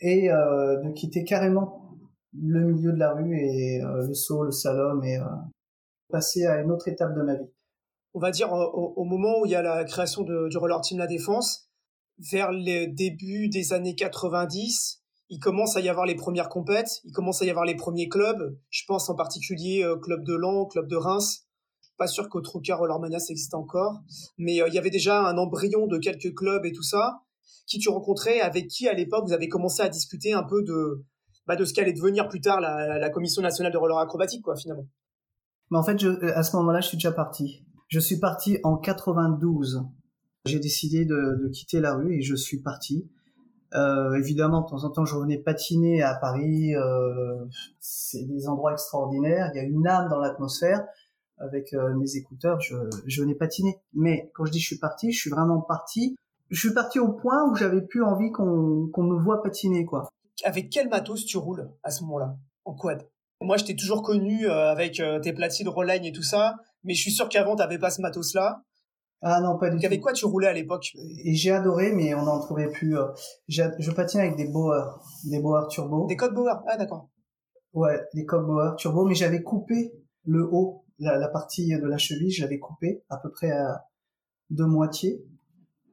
[0.00, 1.96] Et euh, de quitter carrément
[2.32, 5.24] le milieu de la rue et euh, le saut, le slalom et euh,
[6.08, 7.50] passer à une autre étape de ma vie.
[8.14, 11.06] On va dire au, moment où il y a la création du Roller Team La
[11.06, 11.68] Défense,
[12.18, 14.97] vers le début des années 90,
[15.30, 18.08] il commence à y avoir les premières compètes, il commence à y avoir les premiers
[18.08, 18.56] clubs.
[18.70, 21.46] Je pense en particulier euh, club de Lens, club de Reims.
[21.96, 24.00] pas sûr qu'au Troca Rollermania ça existe encore,
[24.38, 27.20] mais euh, il y avait déjà un embryon de quelques clubs et tout ça.
[27.66, 31.04] Qui tu rencontrais, avec qui à l'époque vous avez commencé à discuter un peu de
[31.46, 34.54] bah, de ce qu'allait devenir plus tard la, la, commission nationale de roller acrobatique, quoi,
[34.54, 34.86] finalement.
[35.70, 37.64] Mais en fait, je, à ce moment-là, je suis déjà parti.
[37.88, 39.80] Je suis parti en 92.
[40.44, 43.10] J'ai décidé de, quitter la rue et je suis parti.
[43.74, 46.74] Euh, évidemment, de temps en temps, je revenais patiner à Paris.
[46.74, 47.44] Euh,
[47.80, 49.50] c'est des endroits extraordinaires.
[49.54, 50.84] Il y a une âme dans l'atmosphère.
[51.40, 52.74] Avec euh, mes écouteurs, je,
[53.06, 53.78] je venais patiner.
[53.94, 56.16] Mais quand je dis je suis parti, je suis vraiment parti.
[56.50, 60.10] Je suis parti au point où j'avais plus envie qu'on me voit patiner, quoi
[60.44, 63.06] avec quel matos tu roules à ce moment-là en quad?
[63.40, 66.94] Moi, je t'ai toujours connu euh, avec euh, tes platines Roline et tout ça, mais
[66.94, 68.62] je suis sûr qu'avant, t'avais pas ce matos-là.
[69.20, 69.86] Ah non, pas du tout.
[69.86, 70.92] Avec quoi tu roulais à l'époque?
[71.24, 72.96] Et j'ai adoré, mais on n'en trouvait plus.
[72.96, 73.06] Euh,
[73.48, 76.06] je patine avec des Bauer, des Bauer turbo.
[76.06, 77.08] Des codes Bauer, ah d'accord.
[77.72, 79.92] Ouais, des codes Bauer turbo, mais j'avais coupé
[80.24, 83.86] le haut, la, la partie de la cheville, je l'avais coupé à peu près à
[84.50, 85.24] de moitié.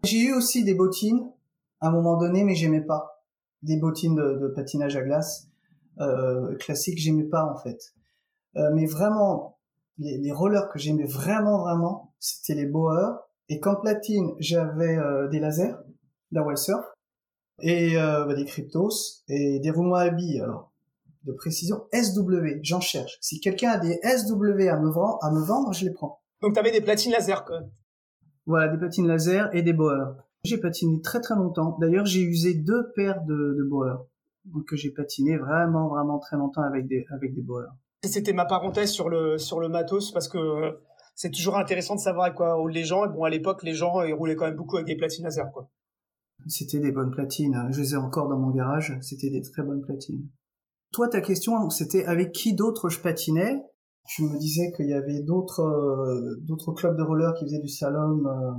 [0.04, 1.32] J'ai eu aussi des bottines
[1.82, 3.24] à un moment donné, mais j'aimais pas
[3.64, 5.48] des bottines de, patinage à glace
[6.00, 7.94] euh, classiques, j'aimais pas en fait.
[8.58, 9.55] Euh, mais vraiment,
[9.98, 13.20] les, rollers que j'aimais vraiment vraiment, c'était les Bauer.
[13.48, 15.76] Et qu'en platine, j'avais euh, des lasers,
[16.32, 16.84] la Surf,
[17.62, 20.74] et euh, bah, des Cryptos, et des roulements à billes, alors,
[21.24, 23.18] de précision, SW, j'en cherche.
[23.22, 26.22] Si quelqu'un a des SW à me, vendre, à me vendre, je les prends.
[26.42, 27.62] Donc t'avais des platines laser, quoi.
[28.46, 30.16] Voilà, des platines laser et des Bauer.
[30.44, 31.78] J'ai patiné très très longtemps.
[31.80, 34.06] D'ailleurs, j'ai usé deux paires de, de Bauer.
[34.46, 37.44] Donc j'ai patiné vraiment vraiment très longtemps avec des avec des.
[38.08, 40.72] C'était ma parenthèse sur le sur le matos parce que euh,
[41.16, 43.06] c'est toujours intéressant de savoir à quoi roulent les gens.
[43.06, 45.52] Et bon, à l'époque, les gens ils roulaient quand même beaucoup avec des platines laser,
[45.52, 45.70] quoi.
[46.48, 47.68] C'était des bonnes platines.
[47.72, 48.98] Je les ai encore dans mon garage.
[49.02, 50.28] C'était des très bonnes platines.
[50.92, 53.62] Toi, ta question, c'était avec qui d'autre je patinais?
[54.08, 57.72] Tu me disais qu'il y avait d'autres euh, d'autres clubs de roller qui faisaient du.
[57.84, 58.52] Euh,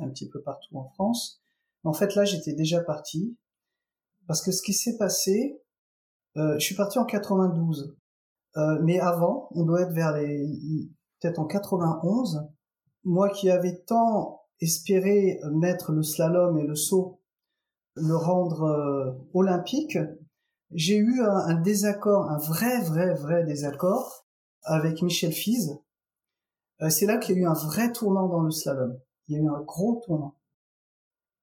[0.00, 1.42] un petit peu partout en France.
[1.84, 3.36] En fait, là, j'étais déjà parti
[4.26, 5.60] parce que ce qui s'est passé,
[6.36, 7.96] euh, je suis parti en 92,
[8.56, 10.88] euh, mais avant, on doit être vers les
[11.20, 12.48] peut-être en 91.
[13.04, 17.20] Moi qui avais tant espéré mettre le slalom et le saut,
[17.96, 19.98] le rendre euh, olympique,
[20.70, 24.26] j'ai eu un, désaccord, un vrai, vrai, vrai désaccord
[24.62, 25.78] avec Michel Fize.
[26.82, 29.38] Euh, c'est là qu'il y a eu un vrai tournant dans le slalom il y
[29.38, 30.36] a eu un gros tournant.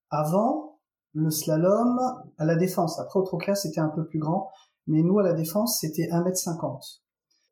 [0.09, 0.79] Avant,
[1.13, 1.99] le slalom
[2.37, 4.51] à la défense, après au classe c'était un peu plus grand,
[4.91, 6.99] mais nous à la défense c'était 1m50.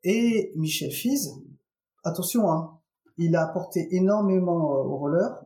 [0.04, 1.32] Et Michel Fize,
[2.04, 2.80] attention, hein,
[3.18, 5.40] il a apporté énormément euh, au roller,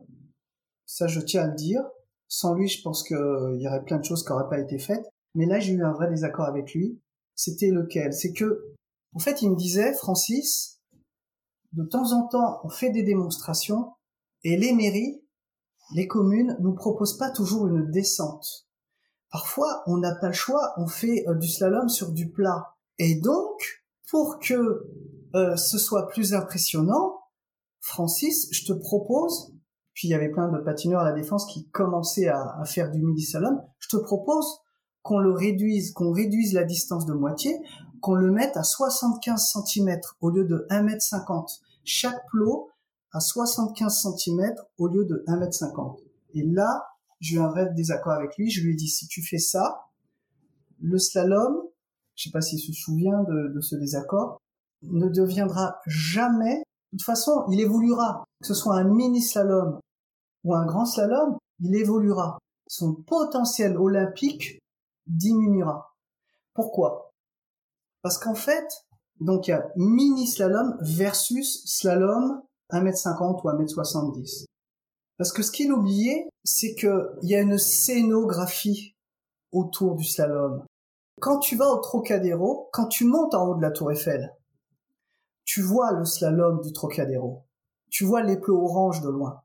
[0.86, 1.82] ça je tiens à le dire.
[2.28, 4.78] Sans lui, je pense qu'il euh, y aurait plein de choses qui n'auraient pas été
[4.78, 5.06] faites.
[5.34, 7.00] Mais là, j'ai eu un vrai désaccord avec lui.
[7.36, 8.12] C'était lequel?
[8.12, 8.74] C'est que,
[9.14, 10.80] en fait, il me disait, Francis,
[11.72, 13.92] de temps en temps, on fait des démonstrations,
[14.42, 15.22] et les mairies,
[15.94, 18.66] les communes, nous proposent pas toujours une descente.
[19.34, 22.76] Parfois, on n'a pas le choix, on fait euh, du slalom sur du plat.
[23.00, 24.86] Et donc, pour que
[25.34, 27.18] euh, ce soit plus impressionnant,
[27.80, 29.52] Francis, je te propose,
[29.92, 33.02] puis il y avait plein de patineurs à la défense qui commençaient à, faire du
[33.02, 34.46] midi slalom, je te propose
[35.02, 37.58] qu'on le réduise, qu'on réduise la distance de moitié,
[38.00, 41.60] qu'on le mette à 75 cm au lieu de 1 m 50.
[41.82, 42.70] Chaque plot
[43.10, 45.98] à 75 cm au lieu de 1m50.
[46.34, 46.93] Et là,
[47.24, 48.50] j'ai eu un vrai désaccord avec lui.
[48.50, 49.86] Je lui ai dit, si tu fais ça,
[50.78, 51.56] le slalom,
[52.14, 54.38] je sais pas s'il se souvient de, ce désaccord,
[54.82, 56.58] ne deviendra jamais,
[56.92, 58.24] de toute façon, il évoluera.
[58.40, 59.80] Que ce soit un mini slalom
[60.44, 62.38] ou un grand slalom, il évoluera.
[62.66, 64.58] Son potentiel olympique
[65.06, 65.94] diminuera.
[66.52, 67.10] Pourquoi?
[68.02, 68.66] Parce qu'en fait,
[69.20, 74.44] donc il y a mini slalom versus slalom 1m50 ou 1m70.
[75.16, 76.90] Parce que ce qu'il oubliait, c'est qu'il
[77.22, 78.96] y a une scénographie
[79.52, 80.64] autour du slalom.
[81.20, 84.34] Quand tu vas au Trocadéro, quand tu montes en haut de la tour Eiffel,
[85.44, 87.44] tu vois le slalom du Trocadéro.
[87.90, 89.42] Tu vois les plots orange de loin.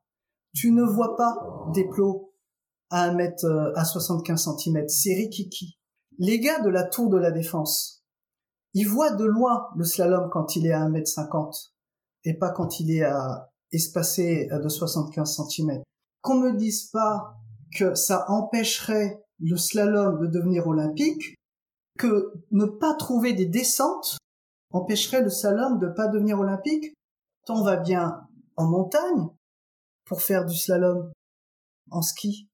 [0.55, 1.36] Tu ne vois pas
[1.74, 2.34] des plots
[2.89, 3.45] à 1 mètre,
[3.76, 4.89] à 75 cm.
[4.89, 5.78] C'est rikiki.
[6.17, 8.03] Les gars de la tour de la défense,
[8.74, 11.76] ils voient de loin le slalom quand il est à 1 mètre 50
[12.26, 15.82] et pas quand il est à espacé de 75 cm.
[16.22, 17.36] Qu'on me dise pas
[17.76, 21.36] que ça empêcherait le slalom de devenir olympique,
[21.97, 24.17] que ne pas trouver des descentes
[24.72, 26.93] empêcherait le slalom de pas devenir olympique.
[27.47, 28.22] On va bien
[28.57, 29.28] en montagne
[30.05, 31.11] pour faire du slalom
[31.89, 32.47] en ski.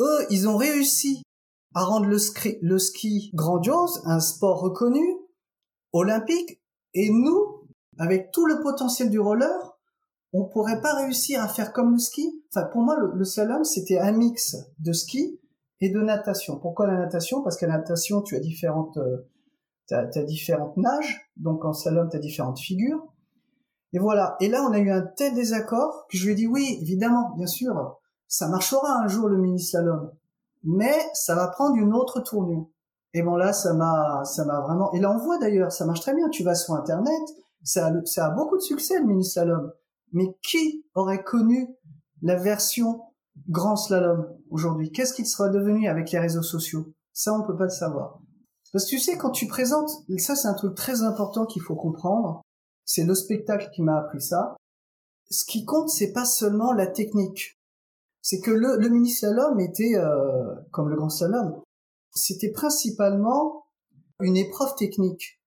[0.00, 1.22] Eux, ils ont réussi
[1.74, 2.16] à rendre le
[2.62, 5.04] le ski grandiose, un sport reconnu,
[5.92, 6.58] olympique,
[6.94, 9.69] et nous, avec tout le potentiel du roller,
[10.32, 12.42] on pourrait pas réussir à faire comme le ski.
[12.54, 15.40] Enfin, pour moi, le, slalom, c'était un mix de ski
[15.80, 16.58] et de natation.
[16.58, 17.42] Pourquoi la natation?
[17.42, 19.28] Parce qu'à la natation, tu as différentes, euh,
[19.88, 21.30] t'as, as différentes nages.
[21.36, 23.04] Donc en slalom, tu as différentes figures.
[23.92, 24.36] Et voilà.
[24.40, 27.34] Et là, on a eu un tel désaccord que je lui ai dit oui, évidemment,
[27.36, 30.12] bien sûr, ça marchera un jour le mini slalom,
[30.62, 32.68] mais ça va prendre une autre tournure.
[33.12, 34.92] Et bon là, ça m'a, ça m'a vraiment.
[34.92, 36.28] Et là, on voit d'ailleurs, ça marche très bien.
[36.28, 37.22] Tu vas sur Internet,
[37.64, 39.72] ça a, ça a beaucoup de succès le mini slalom.
[40.12, 41.68] Mais qui aurait connu
[42.22, 43.02] la version
[43.48, 44.90] grand slalom aujourd'hui?
[44.90, 46.92] Qu'est-ce qu'il serait devenu avec les réseaux sociaux?
[47.12, 48.20] Ça, on peut pas le savoir.
[48.72, 51.74] Parce que tu sais, quand tu présentes, ça c'est un truc très important qu'il faut
[51.74, 52.42] comprendre.
[52.84, 54.56] C'est le spectacle qui m'a appris ça.
[55.30, 57.58] Ce qui compte, c'est pas seulement la technique.
[58.22, 61.62] C'est que le, le mini slalom était euh, comme le grand slalom.
[62.12, 63.64] C'était principalement
[64.20, 65.40] une épreuve technique.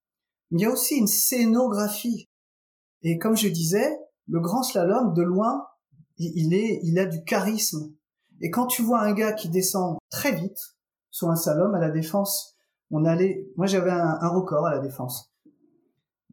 [0.51, 2.29] Mais il y a aussi une scénographie.
[3.01, 3.97] Et comme je disais,
[4.27, 5.67] le grand slalom, de loin,
[6.17, 7.93] il est, il a du charisme.
[8.41, 10.59] Et quand tu vois un gars qui descend très vite
[11.11, 12.57] sur un slalom à la défense,
[12.91, 15.31] on allait, moi j'avais un, record à la défense.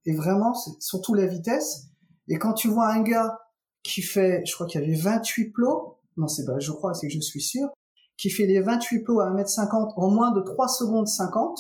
[0.05, 1.89] Et vraiment, c'est surtout la vitesse.
[2.29, 3.39] Et quand tu vois un gars
[3.83, 7.09] qui fait, je crois qu'il y avait 28 plots, non c'est pas, je crois, c'est
[7.09, 7.69] que je suis sûr,
[8.17, 11.59] qui fait les 28 plots à 1m50 en moins de 3 secondes 50,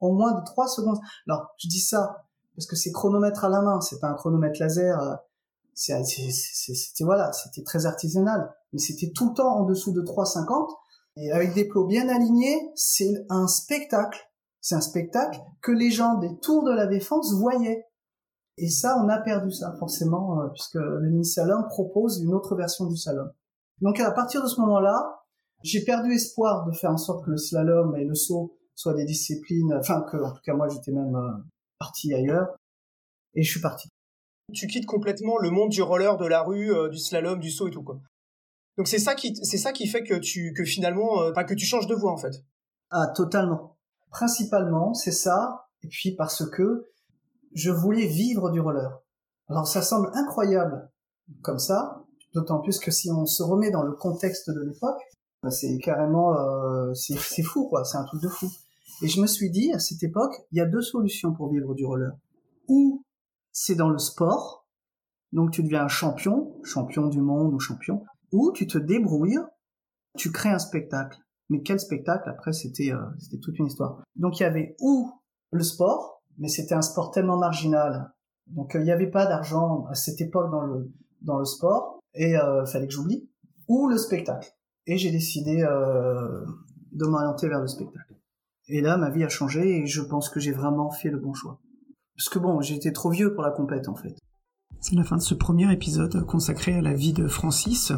[0.00, 0.98] en moins de 3 secondes.
[1.28, 2.26] Alors, je dis ça
[2.60, 5.00] parce que c'est chronomètre à la main, c'est pas un chronomètre laser.
[5.00, 5.14] Euh,
[5.74, 10.68] c'était voilà, c'était très artisanal, mais c'était tout le temps en dessous de 3,50
[11.16, 14.20] et avec des plots bien alignés, c'est un spectacle.
[14.60, 17.86] C'est un spectacle que les gens des tours de la défense voyaient.
[18.58, 22.56] Et ça, on a perdu ça forcément, euh, puisque le mini salon propose une autre
[22.56, 23.30] version du slalom.
[23.80, 25.22] Donc à partir de ce moment-là,
[25.62, 29.06] j'ai perdu espoir de faire en sorte que le slalom et le saut soient des
[29.06, 31.32] disciplines, enfin que en tout cas moi j'étais même euh,
[31.80, 32.54] parti ailleurs.
[33.34, 33.88] Et je suis parti.
[34.52, 37.68] Tu quittes complètement le monde du roller, de la rue, euh, du slalom, du saut
[37.68, 38.00] et tout quoi.
[38.76, 41.66] Donc c'est ça qui c'est ça qui fait que tu que finalement euh, que tu
[41.66, 42.44] changes de voie en fait.
[42.90, 43.76] Ah totalement.
[44.10, 46.88] Principalement, c'est ça et puis parce que
[47.54, 49.00] je voulais vivre du roller.
[49.48, 50.90] Alors ça semble incroyable
[51.42, 52.04] comme ça,
[52.34, 55.00] d'autant plus que si on se remet dans le contexte de l'époque,
[55.42, 58.50] bah, c'est carrément euh, c'est fou quoi, c'est un truc de fou.
[59.02, 61.74] Et je me suis dit, à cette époque, il y a deux solutions pour vivre
[61.74, 62.12] du roller.
[62.68, 63.04] Ou
[63.52, 64.66] c'est dans le sport,
[65.32, 69.38] donc tu deviens un champion, champion du monde ou champion, ou tu te débrouilles,
[70.16, 71.18] tu crées un spectacle.
[71.48, 72.28] Mais quel spectacle?
[72.28, 74.02] Après, c'était euh, c'était toute une histoire.
[74.16, 75.10] Donc il y avait ou
[75.50, 78.12] le sport, mais c'était un sport tellement marginal,
[78.46, 80.92] donc euh, il n'y avait pas d'argent à cette époque dans le
[81.22, 83.28] dans le sport, et euh, fallait que j'oublie,
[83.68, 84.50] ou le spectacle.
[84.86, 86.44] Et j'ai décidé euh,
[86.92, 88.14] de m'orienter vers le spectacle.
[88.72, 91.34] Et là, ma vie a changé et je pense que j'ai vraiment fait le bon
[91.34, 91.60] choix.
[92.16, 94.14] Parce que bon, j'étais trop vieux pour la compète en fait.
[94.78, 97.92] C'est la fin de ce premier épisode consacré à la vie de Francis.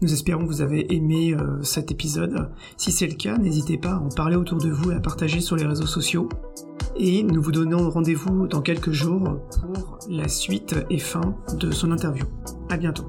[0.00, 2.50] Nous espérons que vous avez aimé euh, cet épisode.
[2.76, 5.40] Si c'est le cas, n'hésitez pas à en parler autour de vous et à partager
[5.40, 6.28] sur les réseaux sociaux.
[6.96, 11.90] Et nous vous donnons rendez-vous dans quelques jours pour la suite et fin de son
[11.90, 12.26] interview.
[12.70, 13.06] À bientôt.